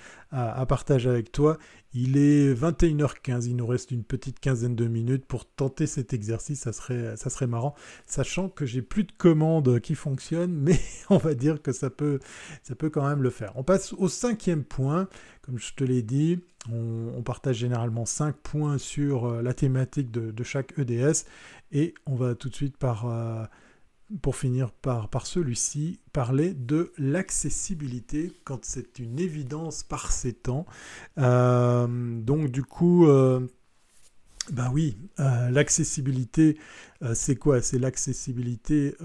[0.65, 1.57] partager avec toi.
[1.93, 6.61] Il est 21h15, il nous reste une petite quinzaine de minutes pour tenter cet exercice,
[6.61, 7.73] ça serait, ça serait marrant,
[8.05, 10.79] sachant que j'ai plus de commandes qui fonctionnent, mais
[11.09, 12.19] on va dire que ça peut,
[12.63, 13.53] ça peut quand même le faire.
[13.55, 15.07] On passe au cinquième point,
[15.41, 16.39] comme je te l'ai dit,
[16.71, 21.25] on, partage généralement 5 points sur euh, la thématique de, chaque EDS
[21.71, 23.43] et on va tout de suite par, euh,
[24.21, 30.65] pour finir par, celui-ci, parler de l'accessibilité quand c'est une évidence par ces temps.
[31.17, 31.87] Euh,
[32.21, 33.07] donc du coup,
[34.51, 36.59] ben oui, l'accessibilité,
[37.13, 37.61] c'est quoi?
[37.61, 38.95] C'est l'accessibilité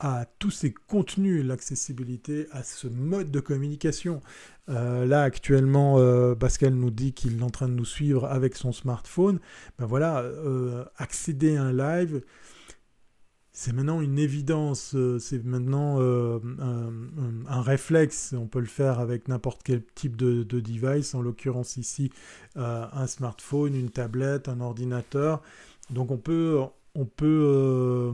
[0.00, 4.20] à tous ces contenus, l'accessibilité à ce mode de communication.
[4.68, 8.56] Euh, là, actuellement, euh, Pascal nous dit qu'il est en train de nous suivre avec
[8.56, 9.40] son smartphone.
[9.78, 12.22] Ben voilà, euh, accéder à un live,
[13.52, 18.34] c'est maintenant une évidence, c'est maintenant un, réflexe.
[18.36, 22.10] On peut le faire avec n'importe quel type de, de device, en l'occurrence ici,
[22.56, 25.40] un smartphone, une tablette, un ordinateur.
[25.90, 26.62] Donc on peut
[26.94, 28.12] on peut, euh,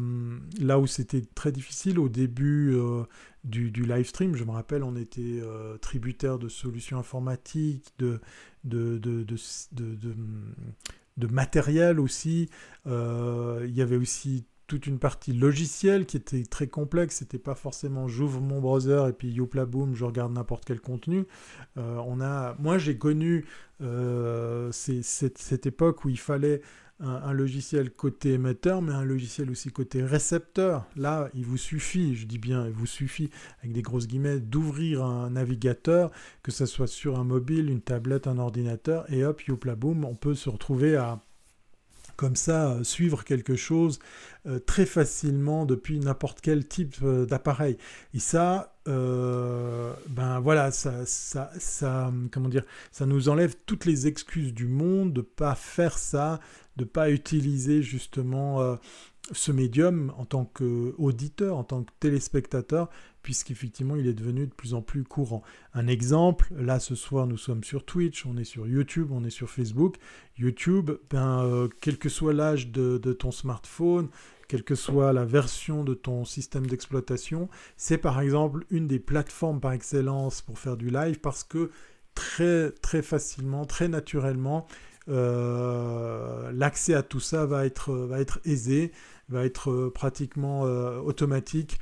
[0.59, 3.03] là où c'était très difficile au début euh,
[3.45, 8.21] du, live stream, je me rappelle, on était euh, tributaire de solutions informatiques, de,
[11.31, 12.49] matériel aussi.
[12.87, 17.17] il y avait aussi toute une partie logicielle qui était très complexe.
[17.17, 21.27] C'était pas forcément j'ouvre mon browser et puis youpla boom, je regarde n'importe quel contenu.
[21.77, 23.45] on a, moi j'ai connu
[24.71, 26.63] cette, époque où il fallait
[27.01, 30.87] un, logiciel côté émetteur, mais un logiciel aussi côté récepteur.
[30.97, 33.31] Là, il vous suffit, je dis bien, il vous suffit,
[33.61, 36.11] avec des grosses guillemets, d'ouvrir un navigateur,
[36.43, 40.15] que ce soit sur un mobile, une tablette, un ordinateur, et hop, youpla boum, on
[40.15, 41.23] peut se retrouver à
[42.21, 43.99] comme ça euh, suivre quelque chose
[44.45, 47.79] euh, très facilement depuis n'importe quel type euh, d'appareil.
[48.13, 54.53] Et ça, ben voilà, ça, ça, ça, comment dire, ça nous enlève toutes les excuses
[54.53, 56.41] du monde de pas faire ça,
[56.77, 58.77] de pas utiliser justement
[59.31, 62.91] ce médium en tant qu'auditeur, en tant que téléspectateur,
[63.23, 65.43] puisqu'effectivement il est devenu de plus en plus courant.
[65.75, 69.31] Un exemple, là ce soir nous sommes sur Twitch, on est sur YouTube, on est
[69.31, 69.97] sur Facebook.
[70.39, 74.09] YouTube, ben, euh, quel que soit l'âge de, ton smartphone,
[74.49, 79.61] quelle que soit la version de ton système d'exploitation, c'est par exemple une des plateformes
[79.61, 81.71] par excellence pour faire du live parce que
[82.15, 84.67] très très facilement, très naturellement,
[85.09, 88.93] euh, l'accès à tout ça va être, aisé,
[89.29, 91.79] va être euh, pratiquement automatique.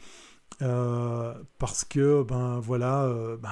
[0.60, 3.50] Euh, parce que ben voilà, euh, ben,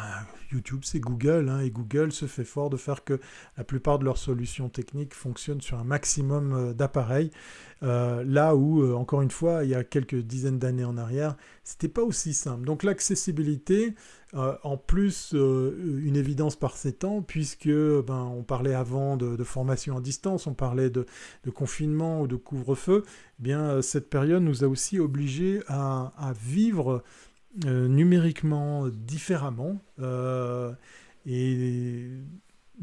[0.50, 3.20] YouTube c'est Google hein, et Google se fait fort de faire que
[3.56, 7.30] la plupart de leurs solutions techniques fonctionnent sur un maximum euh, d'appareils.
[7.82, 12.02] Là où encore une fois il y a quelques dizaines d'années en arrière c'était pas
[12.02, 12.64] aussi simple.
[12.64, 13.94] Donc l'accessibilité
[14.32, 20.00] en plus une évidence par ces temps puisque ben, on parlait avant de, formation à
[20.00, 21.06] distance, on parlait de,
[21.54, 23.04] confinement ou de couvre-feu.
[23.38, 27.02] Eh bien cette période nous a aussi obligés à, vivre
[27.64, 29.80] euh, numériquement différemment.
[30.00, 30.72] Euh,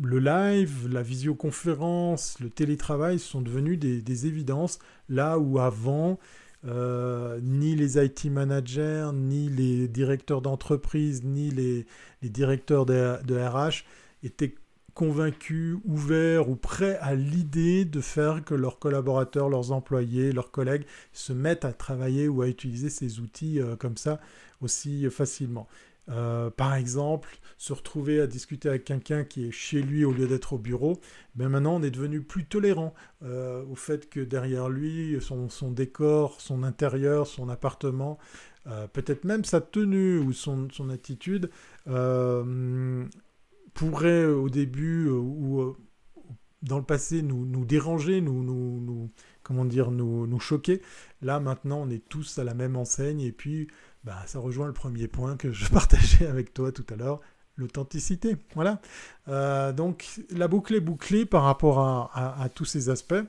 [0.02, 4.80] le live, la visioconférence, le télétravail sont devenus des, évidences
[5.10, 6.20] là où avant,
[6.66, 11.86] euh, ni les IT managers, ni les directeurs d'entreprise, ni les,
[12.24, 13.84] directeurs de, RH
[14.24, 14.56] étaient
[14.94, 20.86] convaincus, ouverts ou prêts à l'idée de faire que leurs collaborateurs, leurs employés, leurs collègues
[21.14, 24.20] se mettent à travailler ou à utiliser ces outils euh, comme ça
[24.62, 25.68] aussi facilement.
[26.10, 30.28] Euh, par exemple, se retrouver à discuter avec quelqu'un qui est chez lui au lieu
[30.28, 31.00] d'être au bureau,
[31.36, 32.94] ben maintenant on est devenu plus tolérant
[33.24, 38.18] euh, au fait que derrière lui, son, décor, son intérieur, son appartement,
[38.94, 41.50] peut-être même sa tenue ou son, attitude
[43.74, 45.76] pourrait euh, au début euh, ou euh,
[46.62, 50.82] dans le passé nous, déranger, nous, nous, comment dire, nous choquer.
[51.22, 53.68] Là maintenant on est tous à la même enseigne et puis
[54.04, 57.20] bah, ça rejoint le premier point que je partageais avec toi tout à l'heure,
[57.58, 58.38] l'authenticité.
[58.56, 58.82] Voilà.
[59.74, 63.24] donc la boucle est bouclée par rapport à, tous ces aspects.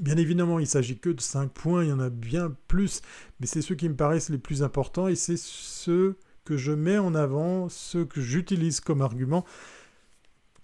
[0.00, 3.02] Bien évidemment, il s'agit que de 5 points, il y en a bien plus,
[3.40, 6.98] mais c'est ceux qui me paraissent les plus importants et c'est ceux que je mets
[6.98, 9.44] en avant, ce que j'utilise comme argument.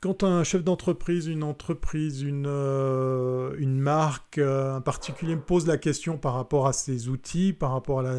[0.00, 5.66] Quand un chef d'entreprise, une entreprise, une, euh, une marque, euh, un particulier me pose
[5.66, 8.16] la question par rapport à ces outils, par rapport à la,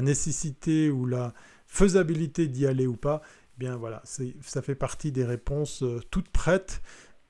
[0.00, 1.34] nécessité ou la
[1.66, 3.22] faisabilité d'y aller ou pas,
[3.56, 6.80] eh bien voilà, ça fait partie des réponses euh, toutes prêtes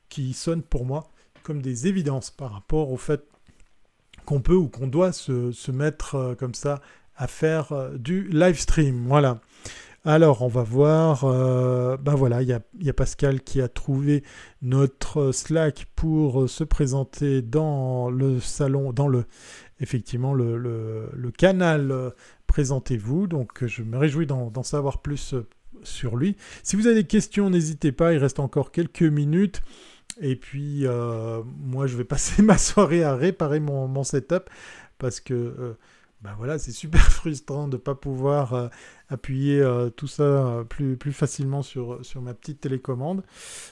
[0.08, 1.08] qui sonnent pour moi
[1.42, 3.24] comme des évidences par rapport au fait
[4.26, 6.82] qu'on peut ou qu'on doit se, mettre comme ça
[7.16, 9.06] à faire du live stream.
[9.08, 9.40] Voilà.
[10.04, 11.24] Alors, on va voir.
[11.24, 14.22] ben voilà, il y, a, Pascal qui a trouvé
[14.62, 19.24] notre Slack pour se présenter dans le salon, dans le
[19.80, 22.11] effectivement le, canal euh,
[22.51, 23.26] Présentez-vous.
[23.26, 25.48] Donc, je me réjouis d'en savoir plus euh,
[25.82, 26.36] sur lui.
[26.62, 28.12] Si vous avez des questions, n'hésitez pas.
[28.12, 29.62] Il reste encore quelques minutes.
[30.20, 30.84] Et puis,
[31.57, 34.51] moi, je vais passer ma soirée à réparer mon, setup
[34.98, 35.76] parce que
[36.22, 38.68] ben voilà, c'est super frustrant de ne pas pouvoir euh,
[39.09, 43.22] appuyer euh, tout ça euh, plus, plus facilement sur, sur ma petite télécommande.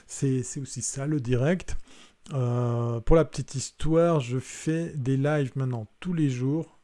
[0.07, 1.77] C'est aussi ça le direct.
[2.29, 6.78] pour la petite histoire, je fais des lives maintenant tous les jours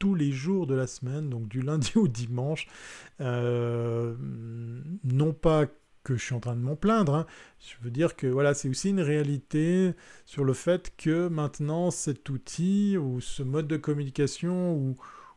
[0.00, 2.66] tous les jours de la semaine, donc du lundi au dimanche.
[3.20, 4.16] non
[5.32, 5.66] pas
[6.02, 7.14] que je suis en train de m'en plaindre.
[7.14, 7.26] Hein.
[7.58, 9.94] Je veux dire que voilà, c'est aussi une réalité
[10.24, 14.96] sur le fait que maintenant cet outil ou ce mode de communication ou,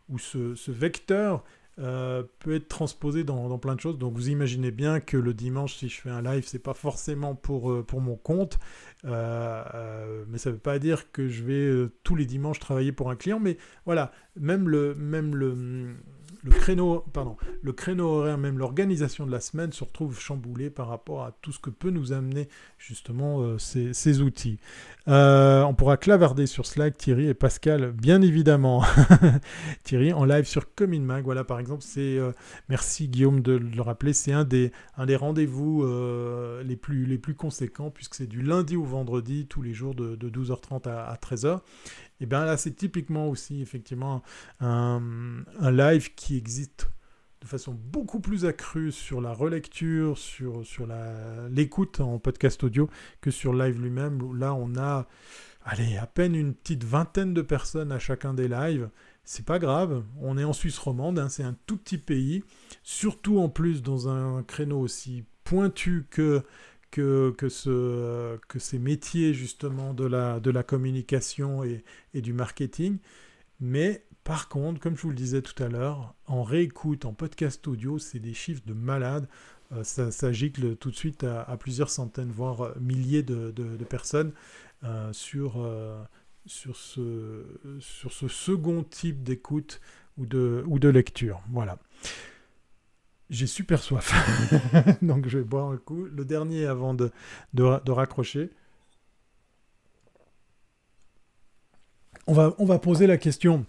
[0.09, 1.43] ou ce, vecteur
[1.79, 3.97] euh, peut être transposé dans, plein de choses.
[3.97, 7.33] Donc vous imaginez bien que le dimanche, si je fais un live, c'est pas forcément
[7.33, 8.59] pour, euh, mon compte,
[9.05, 13.09] euh, mais ça ne veut pas dire que je vais tous les dimanches travailler pour
[13.09, 13.39] un client.
[13.39, 15.95] Mais voilà, même le, même le,
[16.43, 20.89] le créneau, pardon, le créneau horaire, même l'organisation de la semaine se retrouve chamboulée par
[20.89, 24.59] rapport à tout ce que peut nous amener justement euh, ces, outils.
[25.07, 28.83] Euh, on pourra clavarder sur Slack, Thierry et Pascal, bien évidemment.
[29.83, 32.33] Thierry en live sur Comin Mag, voilà par exemple, c'est euh,
[32.67, 35.85] merci Guillaume de le rappeler, c'est un des, un des rendez-vous
[36.63, 40.17] les, plus, les plus conséquents puisque c'est du lundi au vendredi tous les jours de,
[40.17, 41.61] 12h30 à, à 13h.
[42.23, 44.23] Et bien là, c'est typiquement aussi effectivement
[44.61, 45.01] un,
[45.61, 46.89] live qui existe
[47.41, 50.87] de façon beaucoup plus accrue sur la relecture, sur, sur
[51.51, 54.39] l'écoute en podcast audio que sur live lui-même.
[54.39, 55.05] Là, on a
[55.65, 58.89] allez, à peine une petite vingtaine de personnes à chacun des lives.
[59.25, 62.41] C'est pas grave, on est en Suisse romande, hein, c'est un tout petit pays,
[62.83, 66.41] surtout en plus dans un créneau aussi pointu que
[66.93, 71.83] que, que, ce, que ces métiers justement de la, communication et,
[72.13, 72.99] du marketing.
[73.59, 77.67] Mais par contre, comme je vous le disais tout à l'heure, en réécoute, en podcast
[77.67, 79.27] audio, c'est des chiffres de malades.
[79.71, 84.31] Euh, ça, gicle tout de suite à, plusieurs centaines, voire milliers de, personnes
[84.83, 85.99] euh, sur, euh,
[86.45, 89.81] sur ce second type d'écoute
[90.19, 91.41] ou de, ou de lecture.
[91.49, 91.79] Voilà.
[93.29, 94.13] J'ai super soif.
[95.01, 96.05] Donc je vais boire un coup.
[96.05, 97.11] Le dernier avant de,
[97.53, 98.51] de, raccrocher.
[102.27, 103.65] On va, on va poser la question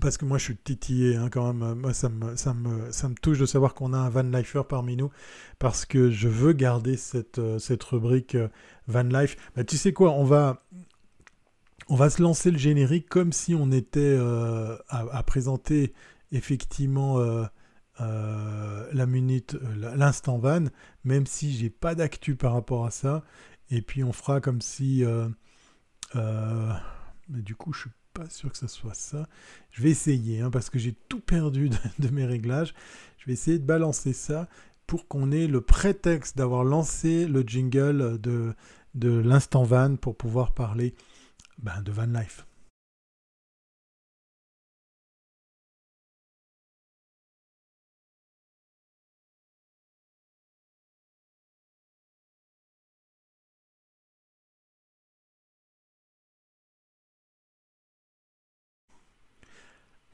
[0.00, 1.78] parce que moi je suis titillé hein, quand même.
[1.78, 4.62] Moi ça me, ça, me, ça me touche de savoir qu'on a un Van Lifer
[4.68, 5.10] parmi nous
[5.58, 8.48] parce que je veux garder cette, euh, cette rubrique euh,
[8.88, 9.36] Van Life.
[9.54, 10.64] Bah, tu sais quoi, on va,
[11.88, 15.92] on va se lancer le générique comme si on était euh, à, présenter
[16.32, 17.20] effectivement
[17.98, 20.64] la minute, euh, l'instant van,
[21.04, 23.22] même si j'ai pas d'actu par rapport à ça.
[23.70, 25.28] Et puis on fera comme si, euh,
[27.28, 29.28] du coup je suis pas sûr que ce soit ça.
[29.70, 32.74] Je vais essayer hein, parce que j'ai tout perdu de, mes réglages.
[33.18, 34.48] Je vais essayer de balancer ça
[34.86, 38.54] pour qu'on ait le prétexte d'avoir lancé le jingle de,
[38.94, 40.94] de l'instant van pour pouvoir parler
[41.58, 42.45] ben, de van life.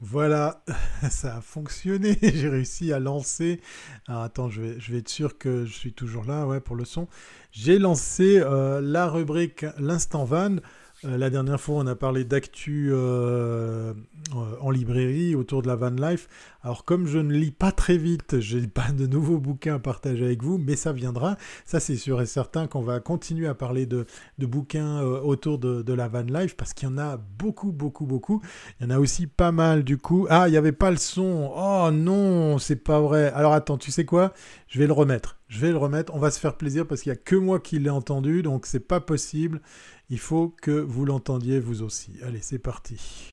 [0.05, 0.65] Voilà,
[1.09, 2.19] ça a fonctionné.
[2.21, 3.61] J'ai réussi à lancer.
[4.09, 7.07] Alors attends, je vais, être sûr que je suis toujours là pour le son.
[7.53, 10.57] J'ai lancé euh, la rubrique L'instant van.
[11.05, 13.93] Euh, la dernière fois, on a parlé d'actu euh,
[14.61, 16.27] en librairie autour de la van life.
[16.61, 19.79] Alors, comme je ne lis pas très vite, je n'ai pas de nouveaux bouquins à
[19.79, 21.37] partager avec vous, mais ça viendra.
[21.65, 24.05] Ça, c'est sûr et certain qu'on va continuer à parler de,
[24.39, 28.41] bouquins euh, autour de, la van life parce qu'il y en a beaucoup, beaucoup, beaucoup.
[28.79, 30.25] Il y en a aussi pas mal du coup.
[30.29, 31.51] Ah, il n'y avait pas le son.
[31.55, 33.31] Oh non, c'est pas vrai.
[33.35, 34.33] Alors, attends, tu sais quoi?
[34.67, 35.37] Je vais le remettre.
[35.53, 36.15] Je vais le remettre.
[36.15, 38.65] On va se faire plaisir parce qu'il n'y a que moi qui l'ai entendu, donc
[38.65, 39.61] c'est pas possible.
[40.09, 42.13] Il faut que vous l'entendiez vous aussi.
[42.23, 43.29] Allez, c'est parti.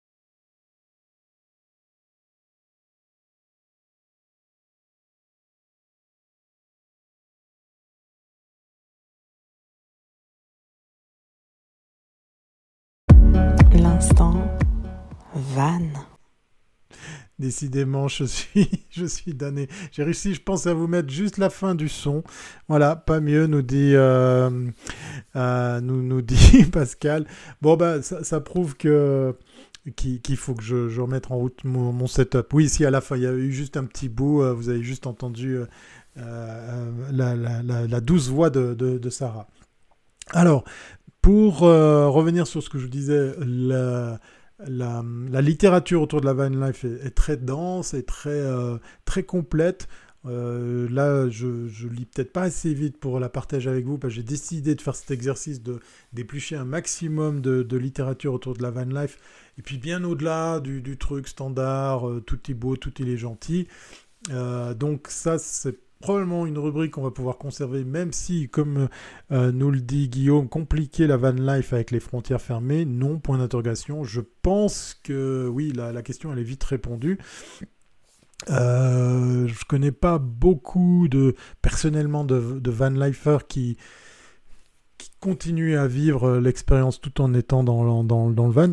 [17.40, 19.66] Décidément, je suis, je suis damné.
[19.92, 22.22] J'ai réussi, je pense, à vous mettre juste la fin du son.
[22.68, 24.50] Voilà, pas mieux, nous dit, euh,
[25.36, 27.26] euh, nous, nous dit Pascal.
[27.62, 29.34] Bon, bah, ça, prouve que
[29.96, 32.52] qu'il faut que je, remette en route mon, setup.
[32.52, 34.82] Oui, si à la fin, il y a eu juste un petit bout, vous avez
[34.82, 35.60] juste entendu
[36.16, 39.48] la, douce voix de, Sarah.
[40.32, 40.64] Alors,
[41.22, 43.32] pour revenir sur ce que je vous disais,
[44.66, 45.02] la,
[45.40, 49.88] littérature autour de la van life est, très dense et très, euh, très complète.
[50.26, 54.22] Euh, là, je, ne lis peut-être pas assez vite pour la partager avec vous, j'ai
[54.22, 55.80] décidé de faire cet exercice de
[56.12, 59.18] d'éplucher un maximum de, littérature autour de la van life,
[59.56, 63.66] et puis bien au-delà du, truc standard, euh, tout est beau, tout est gentil.
[64.28, 68.88] donc ça, c'est probablement une rubrique qu'on va pouvoir conserver, même si, comme
[69.30, 73.38] euh, nous le dit Guillaume, compliquer la van life avec les frontières fermées, non, point
[73.38, 74.02] d'interrogation.
[74.02, 77.18] Je pense que oui, la, question elle est vite répondue.
[78.48, 83.76] Euh, je connais pas beaucoup de personnellement de, van lifers qui,
[84.96, 88.72] qui continuent à vivre l'expérience tout en étant dans, dans, dans le van.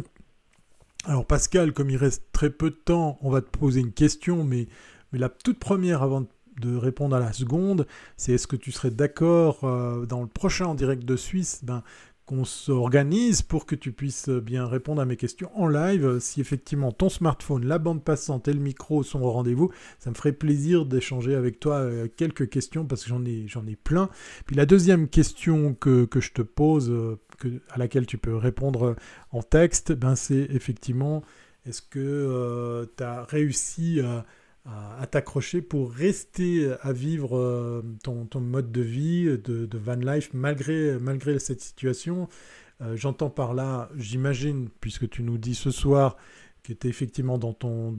[1.04, 4.46] Alors Pascal, comme il reste très peu de temps, on va te poser une question,
[4.46, 4.68] mais,
[5.12, 6.28] mais la toute première avant de
[6.60, 10.66] de répondre à la seconde, c'est est-ce que tu serais d'accord euh, dans le prochain
[10.66, 11.84] en direct de Suisse ben,
[12.26, 16.20] qu'on s'organise pour que tu puisses bien répondre à mes questions en live.
[16.20, 20.16] Si effectivement ton smartphone, la bande passante et le micro sont au rendez-vous, ça me
[20.16, 24.10] ferait plaisir d'échanger avec toi euh, quelques questions parce que j'en ai, j'en ai plein.
[24.45, 28.95] Puis la deuxième question que, je te pose, euh, que, à laquelle tu peux répondre
[29.32, 31.24] en texte, ben c'est effectivement
[31.66, 34.26] est-ce que tu as réussi à
[34.68, 41.39] à, t'accrocher pour rester à vivre euh, ton, mode de vie de, van life malgré,
[41.39, 42.28] cette situation.
[42.82, 46.18] Euh, j'entends par là, j'imagine, puisque tu nous dis ce soir
[46.68, 47.95] qui était effectivement dans ton,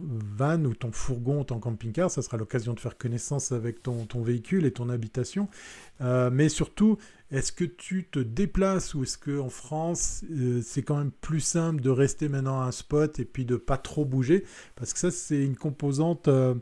[0.00, 2.10] van ou ton fourgon, ton camping-car.
[2.10, 5.46] Ça sera l'occasion de faire connaissance avec ton, ton véhicule et ton habitation.
[6.00, 6.98] Euh, mais surtout,
[7.30, 11.80] est-ce que tu te déplaces ou est-ce qu'en France, euh, c'est quand même plus simple
[11.80, 14.44] de rester maintenant à un spot et puis de pas trop bouger?
[14.74, 16.56] Parce que ça, c'est une composante, euh,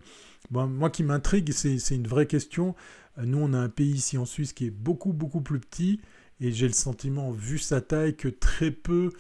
[0.51, 2.75] moi qui m'intrigue, c'est une vraie question.
[3.17, 6.03] nous, on a un pays ici en Suisse qui est beaucoup, beaucoup plus petit.
[6.41, 9.13] Et j'ai le sentiment, vu sa taille, que très peu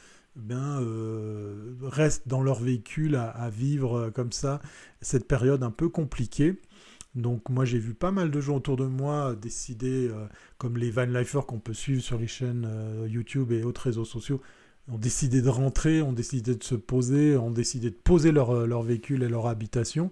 [0.50, 4.60] euh, restent dans leur véhicule à, vivre euh, comme ça
[5.00, 6.60] cette période un peu compliquée.
[7.14, 10.26] Donc moi j'ai vu pas mal de gens autour de moi décider, euh,
[10.58, 12.68] comme les van lifers qu'on peut suivre sur les chaînes
[13.08, 14.40] YouTube et autres réseaux sociaux,
[14.88, 19.22] ont décidé de rentrer, ont décidé de se poser, ont décidé de poser leur, véhicule
[19.22, 20.10] et leur habitation.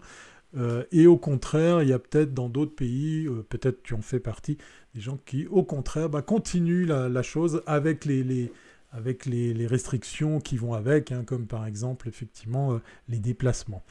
[0.91, 4.59] et au contraire, il y a peut-être dans d'autres pays, peut-être tu en fais partie,
[4.95, 8.53] des gens qui au contraire bah, continuent la, chose avec les, les
[8.97, 12.78] avec les, restrictions qui vont avec, hein, comme par exemple effectivement euh,
[13.09, 13.82] les déplacements.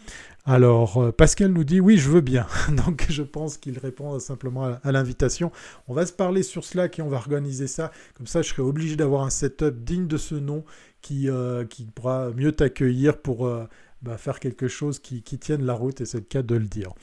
[0.45, 2.47] Alors euh, Pascal nous dit oui je veux bien,
[2.85, 5.51] donc je pense qu'il répond simplement à, l'invitation.
[5.87, 8.61] On va se parler sur Slack et on va organiser ça, comme ça je serai
[8.61, 10.63] obligé d'avoir un setup digne de ce nom
[11.01, 13.47] qui, euh, qui pourra mieux t'accueillir pour
[14.17, 16.93] faire quelque chose qui, tienne la route, et c'est le cas de le dire.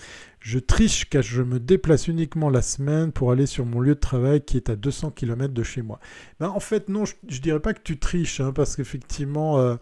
[0.41, 4.01] Je triche car je me déplace uniquement la semaine pour aller sur mon lieu de
[4.01, 6.01] travail qui est à 200 km de chez moi.
[6.41, 9.77] Ben, en fait, non, je, ne dirais pas que tu triches, hein, parce qu'effectivement, euh,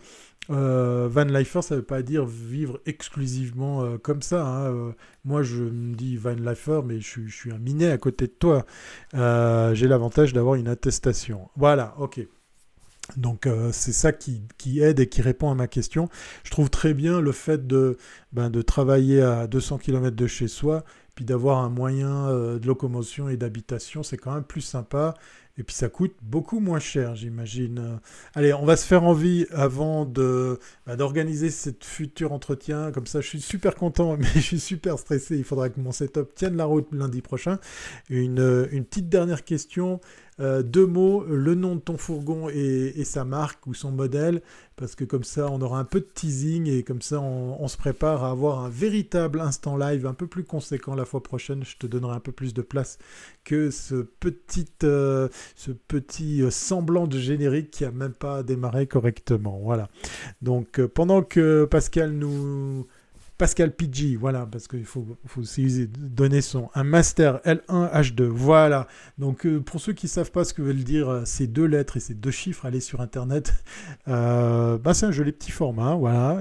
[0.51, 4.47] euh, Van Lifer, ça ne veut pas dire vivre exclusivement euh, comme ça.
[4.47, 4.95] Hein,
[5.25, 8.33] moi, je me dis Van Lifer, mais je, je, suis un minet à côté de
[8.33, 8.67] toi.
[9.13, 11.49] J'ai l'avantage d'avoir une attestation.
[11.57, 12.21] Voilà, ok.
[13.17, 14.43] Donc euh, c'est ça qui,
[14.81, 16.09] aide et qui répond à ma question.
[16.45, 17.97] Je trouve très bien le fait de,
[18.33, 20.85] ben, de travailler à 200 km de chez soi,
[21.15, 25.15] puis d'avoir un moyen euh, de locomotion et d'habitation, c'est quand même plus sympa.
[25.59, 28.01] Et puis ça coûte beaucoup moins cher, j'imagine.
[28.35, 32.93] Allez, on va se faire envie avant de bah, d'organiser cette futur entretien.
[32.93, 35.37] Comme ça, je suis super content, mais je suis super stressé.
[35.37, 37.59] Il faudra que mon setup tienne la route lundi prochain.
[38.09, 40.01] Une, une petite dernière question.
[40.41, 44.41] Euh, deux mots, le nom de ton fourgon et, sa marque ou son modèle,
[44.77, 47.77] parce que comme ça on aura un peu de teasing et comme ça on, se
[47.77, 51.65] prépare à avoir un véritable instant live un peu plus conséquent la fois prochaine.
[51.65, 52.99] Je te donnerai un peu plus de place
[53.45, 58.87] que ce petit, euh, ce petit euh, semblant de générique qui a même pas démarré
[58.87, 59.61] correctement.
[59.63, 59.89] Voilà.
[60.41, 62.87] Donc pendant que Pascal nous
[63.41, 68.87] Pascal Pidgey, voilà, parce qu'il faut, faut aussi donner son un master L1 H2, voilà.
[69.17, 71.65] Donc euh, pour ceux qui ne savent pas ce que veulent dire euh, ces deux
[71.65, 73.55] lettres et ces deux chiffres, allez sur internet.
[74.09, 76.41] Euh, bah, c'est un joli petit format, voilà.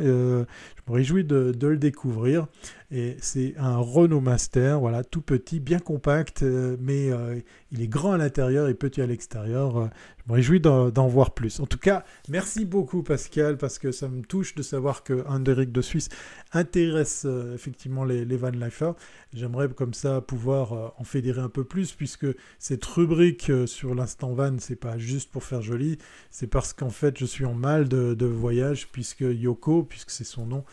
[0.93, 2.47] Réjouis de, le découvrir.
[2.91, 7.39] Et c'est un Renault Master, voilà, tout petit, bien compact, euh, mais euh,
[7.71, 9.91] il est grand à l'intérieur et petit à l'extérieur.
[10.25, 11.59] Je me réjouis d'en voir plus.
[11.59, 15.71] En tout cas, merci beaucoup Pascal, parce que ça me touche de savoir que Underic
[15.71, 16.09] de Suisse
[16.51, 18.93] intéresse effectivement les, Van Lifer.
[19.33, 22.25] J'aimerais comme ça pouvoir en fédérer un peu plus, puisque
[22.57, 25.99] cette rubrique sur l'instant van, c'est pas juste pour faire joli,
[26.31, 30.47] c'est parce qu'en fait je suis en mal de voyage, puisque Yoko, puisque c'est son
[30.47, 30.63] nom,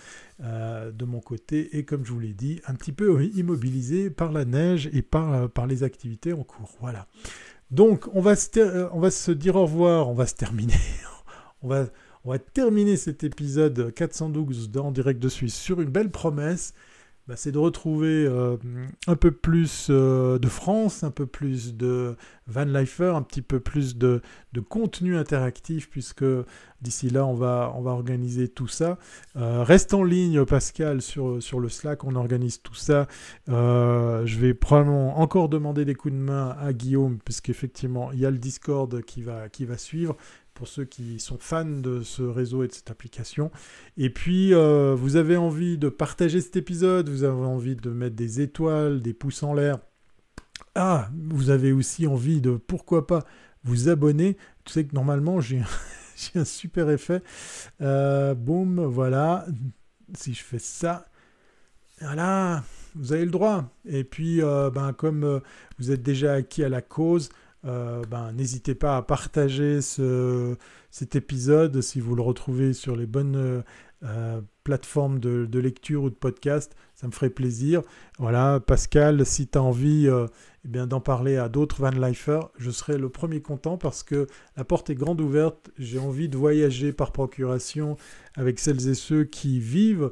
[0.43, 4.33] euh, de mon côté, et comme je vous l'ai dit, un petit peu immobilisé par
[4.33, 6.77] la neige et par, euh, par les activités en cours.
[6.81, 7.07] Voilà.
[7.71, 10.75] Donc, on va, se euh, on dire au revoir, on va se terminer.
[11.63, 11.87] on, va,
[12.25, 16.75] on va terminer cet épisode 412 en direct de Suisse sur une belle promesse.
[17.27, 18.57] Bah, c'est de retrouver euh,
[19.09, 22.15] un peu plus euh, de France, un peu plus de
[22.47, 24.23] Van Lifer, un petit peu plus de,
[24.69, 26.25] contenu interactif, puisque
[26.83, 28.99] d'ici là, on va, on va organiser tout ça.
[29.35, 33.09] Euh, reste en ligne, Pascal, sur, sur le Slack, on organise tout ça.
[33.49, 38.31] je vais probablement encore demander des coups de main à Guillaume, puisqu'effectivement, il y a
[38.31, 40.17] le Discord qui va, qui va suivre
[40.57, 43.53] pour ceux qui sont fans de ce réseau et de cette application.
[43.99, 48.17] Et puis, euh, vous avez envie de partager cet épisode, vous avez envie de mettre
[48.17, 49.79] des étoiles, des pouces en l'air.
[50.75, 53.25] Ah, vous avez aussi envie de, pourquoi pas,
[53.65, 54.39] vous abonner.
[54.65, 55.63] Tu sais que normalement, j'ai
[56.35, 57.23] un super effet.
[57.83, 59.47] Euh, boum, voilà.
[60.15, 61.05] Si je fais ça,
[62.01, 63.71] voilà, vous avez le droit.
[63.85, 65.43] Et puis, euh, ben, comme
[65.79, 67.29] vous êtes déjà acquis à la cause,
[67.67, 73.65] euh, ben, n'hésitez pas à partager cet épisode si vous le retrouvez sur les bonnes
[74.05, 76.75] euh, plateformes de, lecture ou de podcast.
[76.95, 77.83] Ça me ferait plaisir.
[78.19, 80.27] Voilà, Pascal, si tu as envie euh,
[80.65, 84.65] eh d'en parler à d'autres van lifers, je serai le premier content parce que la
[84.65, 85.71] porte est grande ouverte.
[85.79, 87.97] J'ai envie de voyager par procuration
[88.37, 90.11] avec celles et ceux qui vivent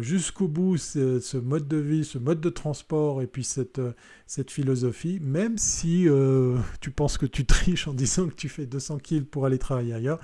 [0.00, 3.80] jusqu'au bout ce, mode de vie, ce mode de transport et puis cette,
[4.32, 8.64] cette philosophie, même si euh, tu penses que tu triches en disant que tu fais
[8.64, 10.18] 200 kills pour aller travailler ailleurs,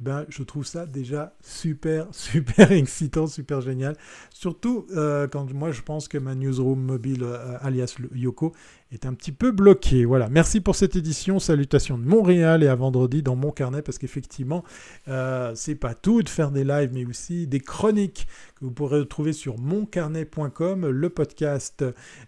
[0.00, 3.96] eh ben, je trouve ça déjà super, super excitant, super génial.
[4.30, 8.52] Surtout euh, quand moi je pense que ma newsroom mobile, euh, alias Yoko,
[8.90, 10.04] est un petit peu bloqué.
[10.04, 11.38] Voilà, merci pour cette édition.
[11.38, 14.64] Salutations de Montréal et à vendredi dans mon carnet parce qu'effectivement,
[15.08, 19.00] euh, c'est pas tout de faire des lives, mais aussi des chroniques que vous pourrez
[19.00, 21.84] retrouver sur moncarnet.com, le podcast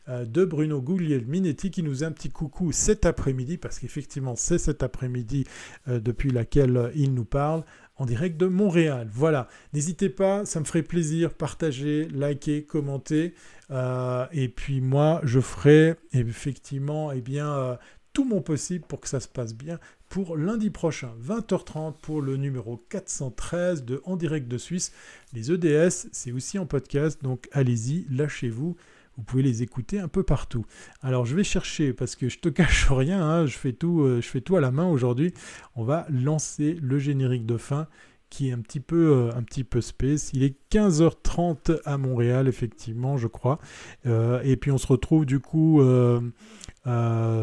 [0.09, 4.59] euh, de Bruno Guglielminetti qui nous a un petit coucou cet après-midi parce qu'effectivement, c'est
[4.59, 5.45] cet après-midi
[5.89, 7.65] euh, depuis laquelle il nous parle
[7.97, 9.09] en direct de Montréal.
[9.13, 13.35] Voilà, n'hésitez pas, ça me ferait plaisir, partagez, likez, commentez.
[13.71, 17.79] Euh, et puis moi, je ferai effectivement eh bien,
[18.15, 22.37] tout mon possible pour que ça se passe bien pour lundi prochain, 20h30 pour le
[22.37, 24.93] numéro 413 de En direct de Suisse.
[25.33, 28.77] Les EDS, c'est aussi en podcast, donc allez-y, lâchez-vous.
[29.17, 30.65] Vous pouvez les écouter un peu partout.
[31.03, 34.21] Alors je vais chercher parce que je te cache rien, hein, je, fais tout, euh,
[34.21, 35.35] je fais tout à la main aujourd'hui.
[35.75, 37.89] On va lancer le générique de fin
[38.35, 40.31] qui est un petit peu, euh, un petit peu space.
[40.33, 43.59] Il est 15h30 à Montréal, effectivement, je crois.
[44.07, 45.81] Euh, et puis on se retrouve du coup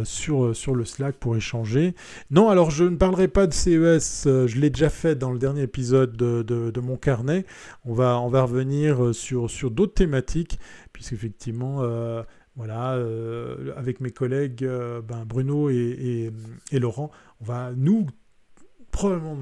[0.04, 1.96] sur, sur le Slack pour échanger.
[2.30, 5.64] Non, alors je ne parlerai pas de CES, je l'ai déjà fait dans le dernier
[5.64, 7.46] épisode de, de, mon carnet.
[7.86, 10.60] On va, on va revenir sur, sur d'autres thématiques
[11.02, 12.22] puisqu'effectivement, euh,
[12.56, 16.32] voilà, euh, avec mes collègues euh, ben, Bruno et,
[16.72, 18.08] Laurent, on va nous
[18.92, 19.38] probablement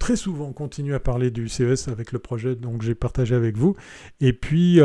[0.00, 3.76] très souvent continuer à parler du CES avec le projet que j'ai partagé avec vous.
[4.20, 4.80] Et puis,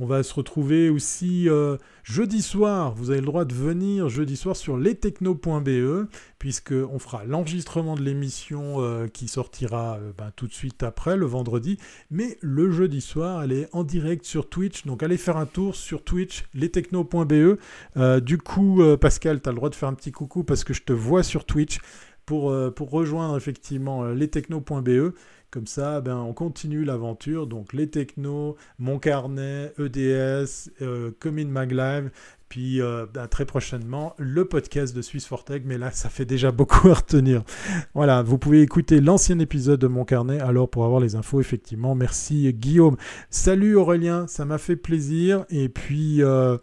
[0.00, 2.94] on va se retrouver aussi euh, jeudi soir.
[2.94, 6.06] Vous avez le droit de venir jeudi soir sur lestechno.be,
[6.38, 11.26] puisqu'on fera l'enregistrement de l'émission euh, qui sortira euh, ben, tout de suite après, le
[11.26, 11.78] vendredi.
[12.12, 14.86] Mais le jeudi soir, elle est en direct sur Twitch.
[14.86, 17.58] Donc allez faire un tour sur Twitch, lestechno.be.
[18.22, 20.82] du coup, Pascal, tu as le droit de faire un petit coucou parce que je
[20.82, 21.80] te vois sur Twitch
[22.28, 25.14] pour, pour rejoindre effectivement lestechno.be.
[25.50, 27.46] Comme ça, ben, on continue l'aventure.
[27.46, 32.10] Donc les technos, mon carnet, EDS, euh, Comin Maglive,
[32.50, 35.62] puis euh, ben, très prochainement le podcast de Swiss Fortech.
[35.64, 37.44] Mais là, ça fait déjà beaucoup à retenir.
[37.94, 41.94] Voilà, vous pouvez écouter l'ancien épisode de mon carnet alors pour avoir les infos, effectivement.
[41.94, 42.98] Merci Guillaume.
[43.30, 45.46] Salut Aurélien, ça m'a fait plaisir.
[45.48, 46.58] Et puis, euh,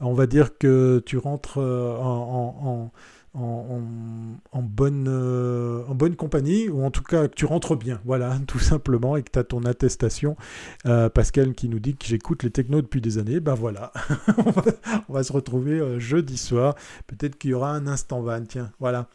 [0.00, 2.92] on va dire que tu rentres en en,
[4.76, 8.58] bonne, euh, en bonne compagnie, ou en tout cas que tu rentres bien, voilà, tout
[8.58, 10.36] simplement, et que tu as ton attestation.
[10.86, 13.92] Euh, Pascal qui nous dit que j'écoute les technos depuis des années, ben voilà,
[15.08, 16.74] on, va, se retrouver euh, jeudi soir,
[17.06, 19.08] peut-être qu'il y aura un instant van, tiens, voilà.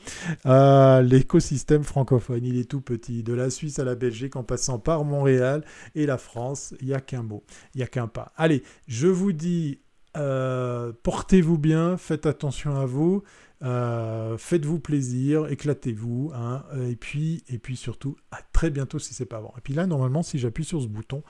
[1.01, 5.03] L'écosystème francophone, il est tout petit, de la Suisse à la Belgique, en passant par
[5.03, 5.63] Montréal
[5.95, 7.43] et la France, il n'y a qu'un mot,
[7.75, 8.31] il n'y a qu'un pas.
[8.37, 9.79] Allez, je vous dis...
[10.13, 13.23] portez-vous bien, faites attention à vous.
[13.63, 19.25] Euh, faites-vous plaisir, éclatez-vous, hein, et puis et puis surtout à très bientôt si c'est
[19.25, 19.53] pas avant.
[19.57, 21.23] Et puis là normalement si j'appuie sur ce bouton,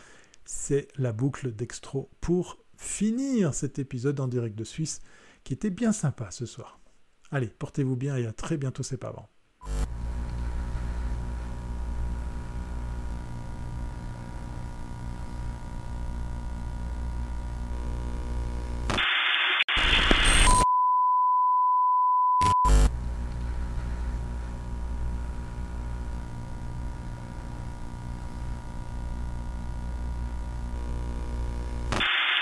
[0.46, 5.02] c'est la boucle d'extro pour finir cet épisode en direct de Suisse
[5.44, 6.80] qui était bien sympa ce soir.
[7.32, 9.30] Allez, portez-vous bien et à très bientôt c'est pas avant.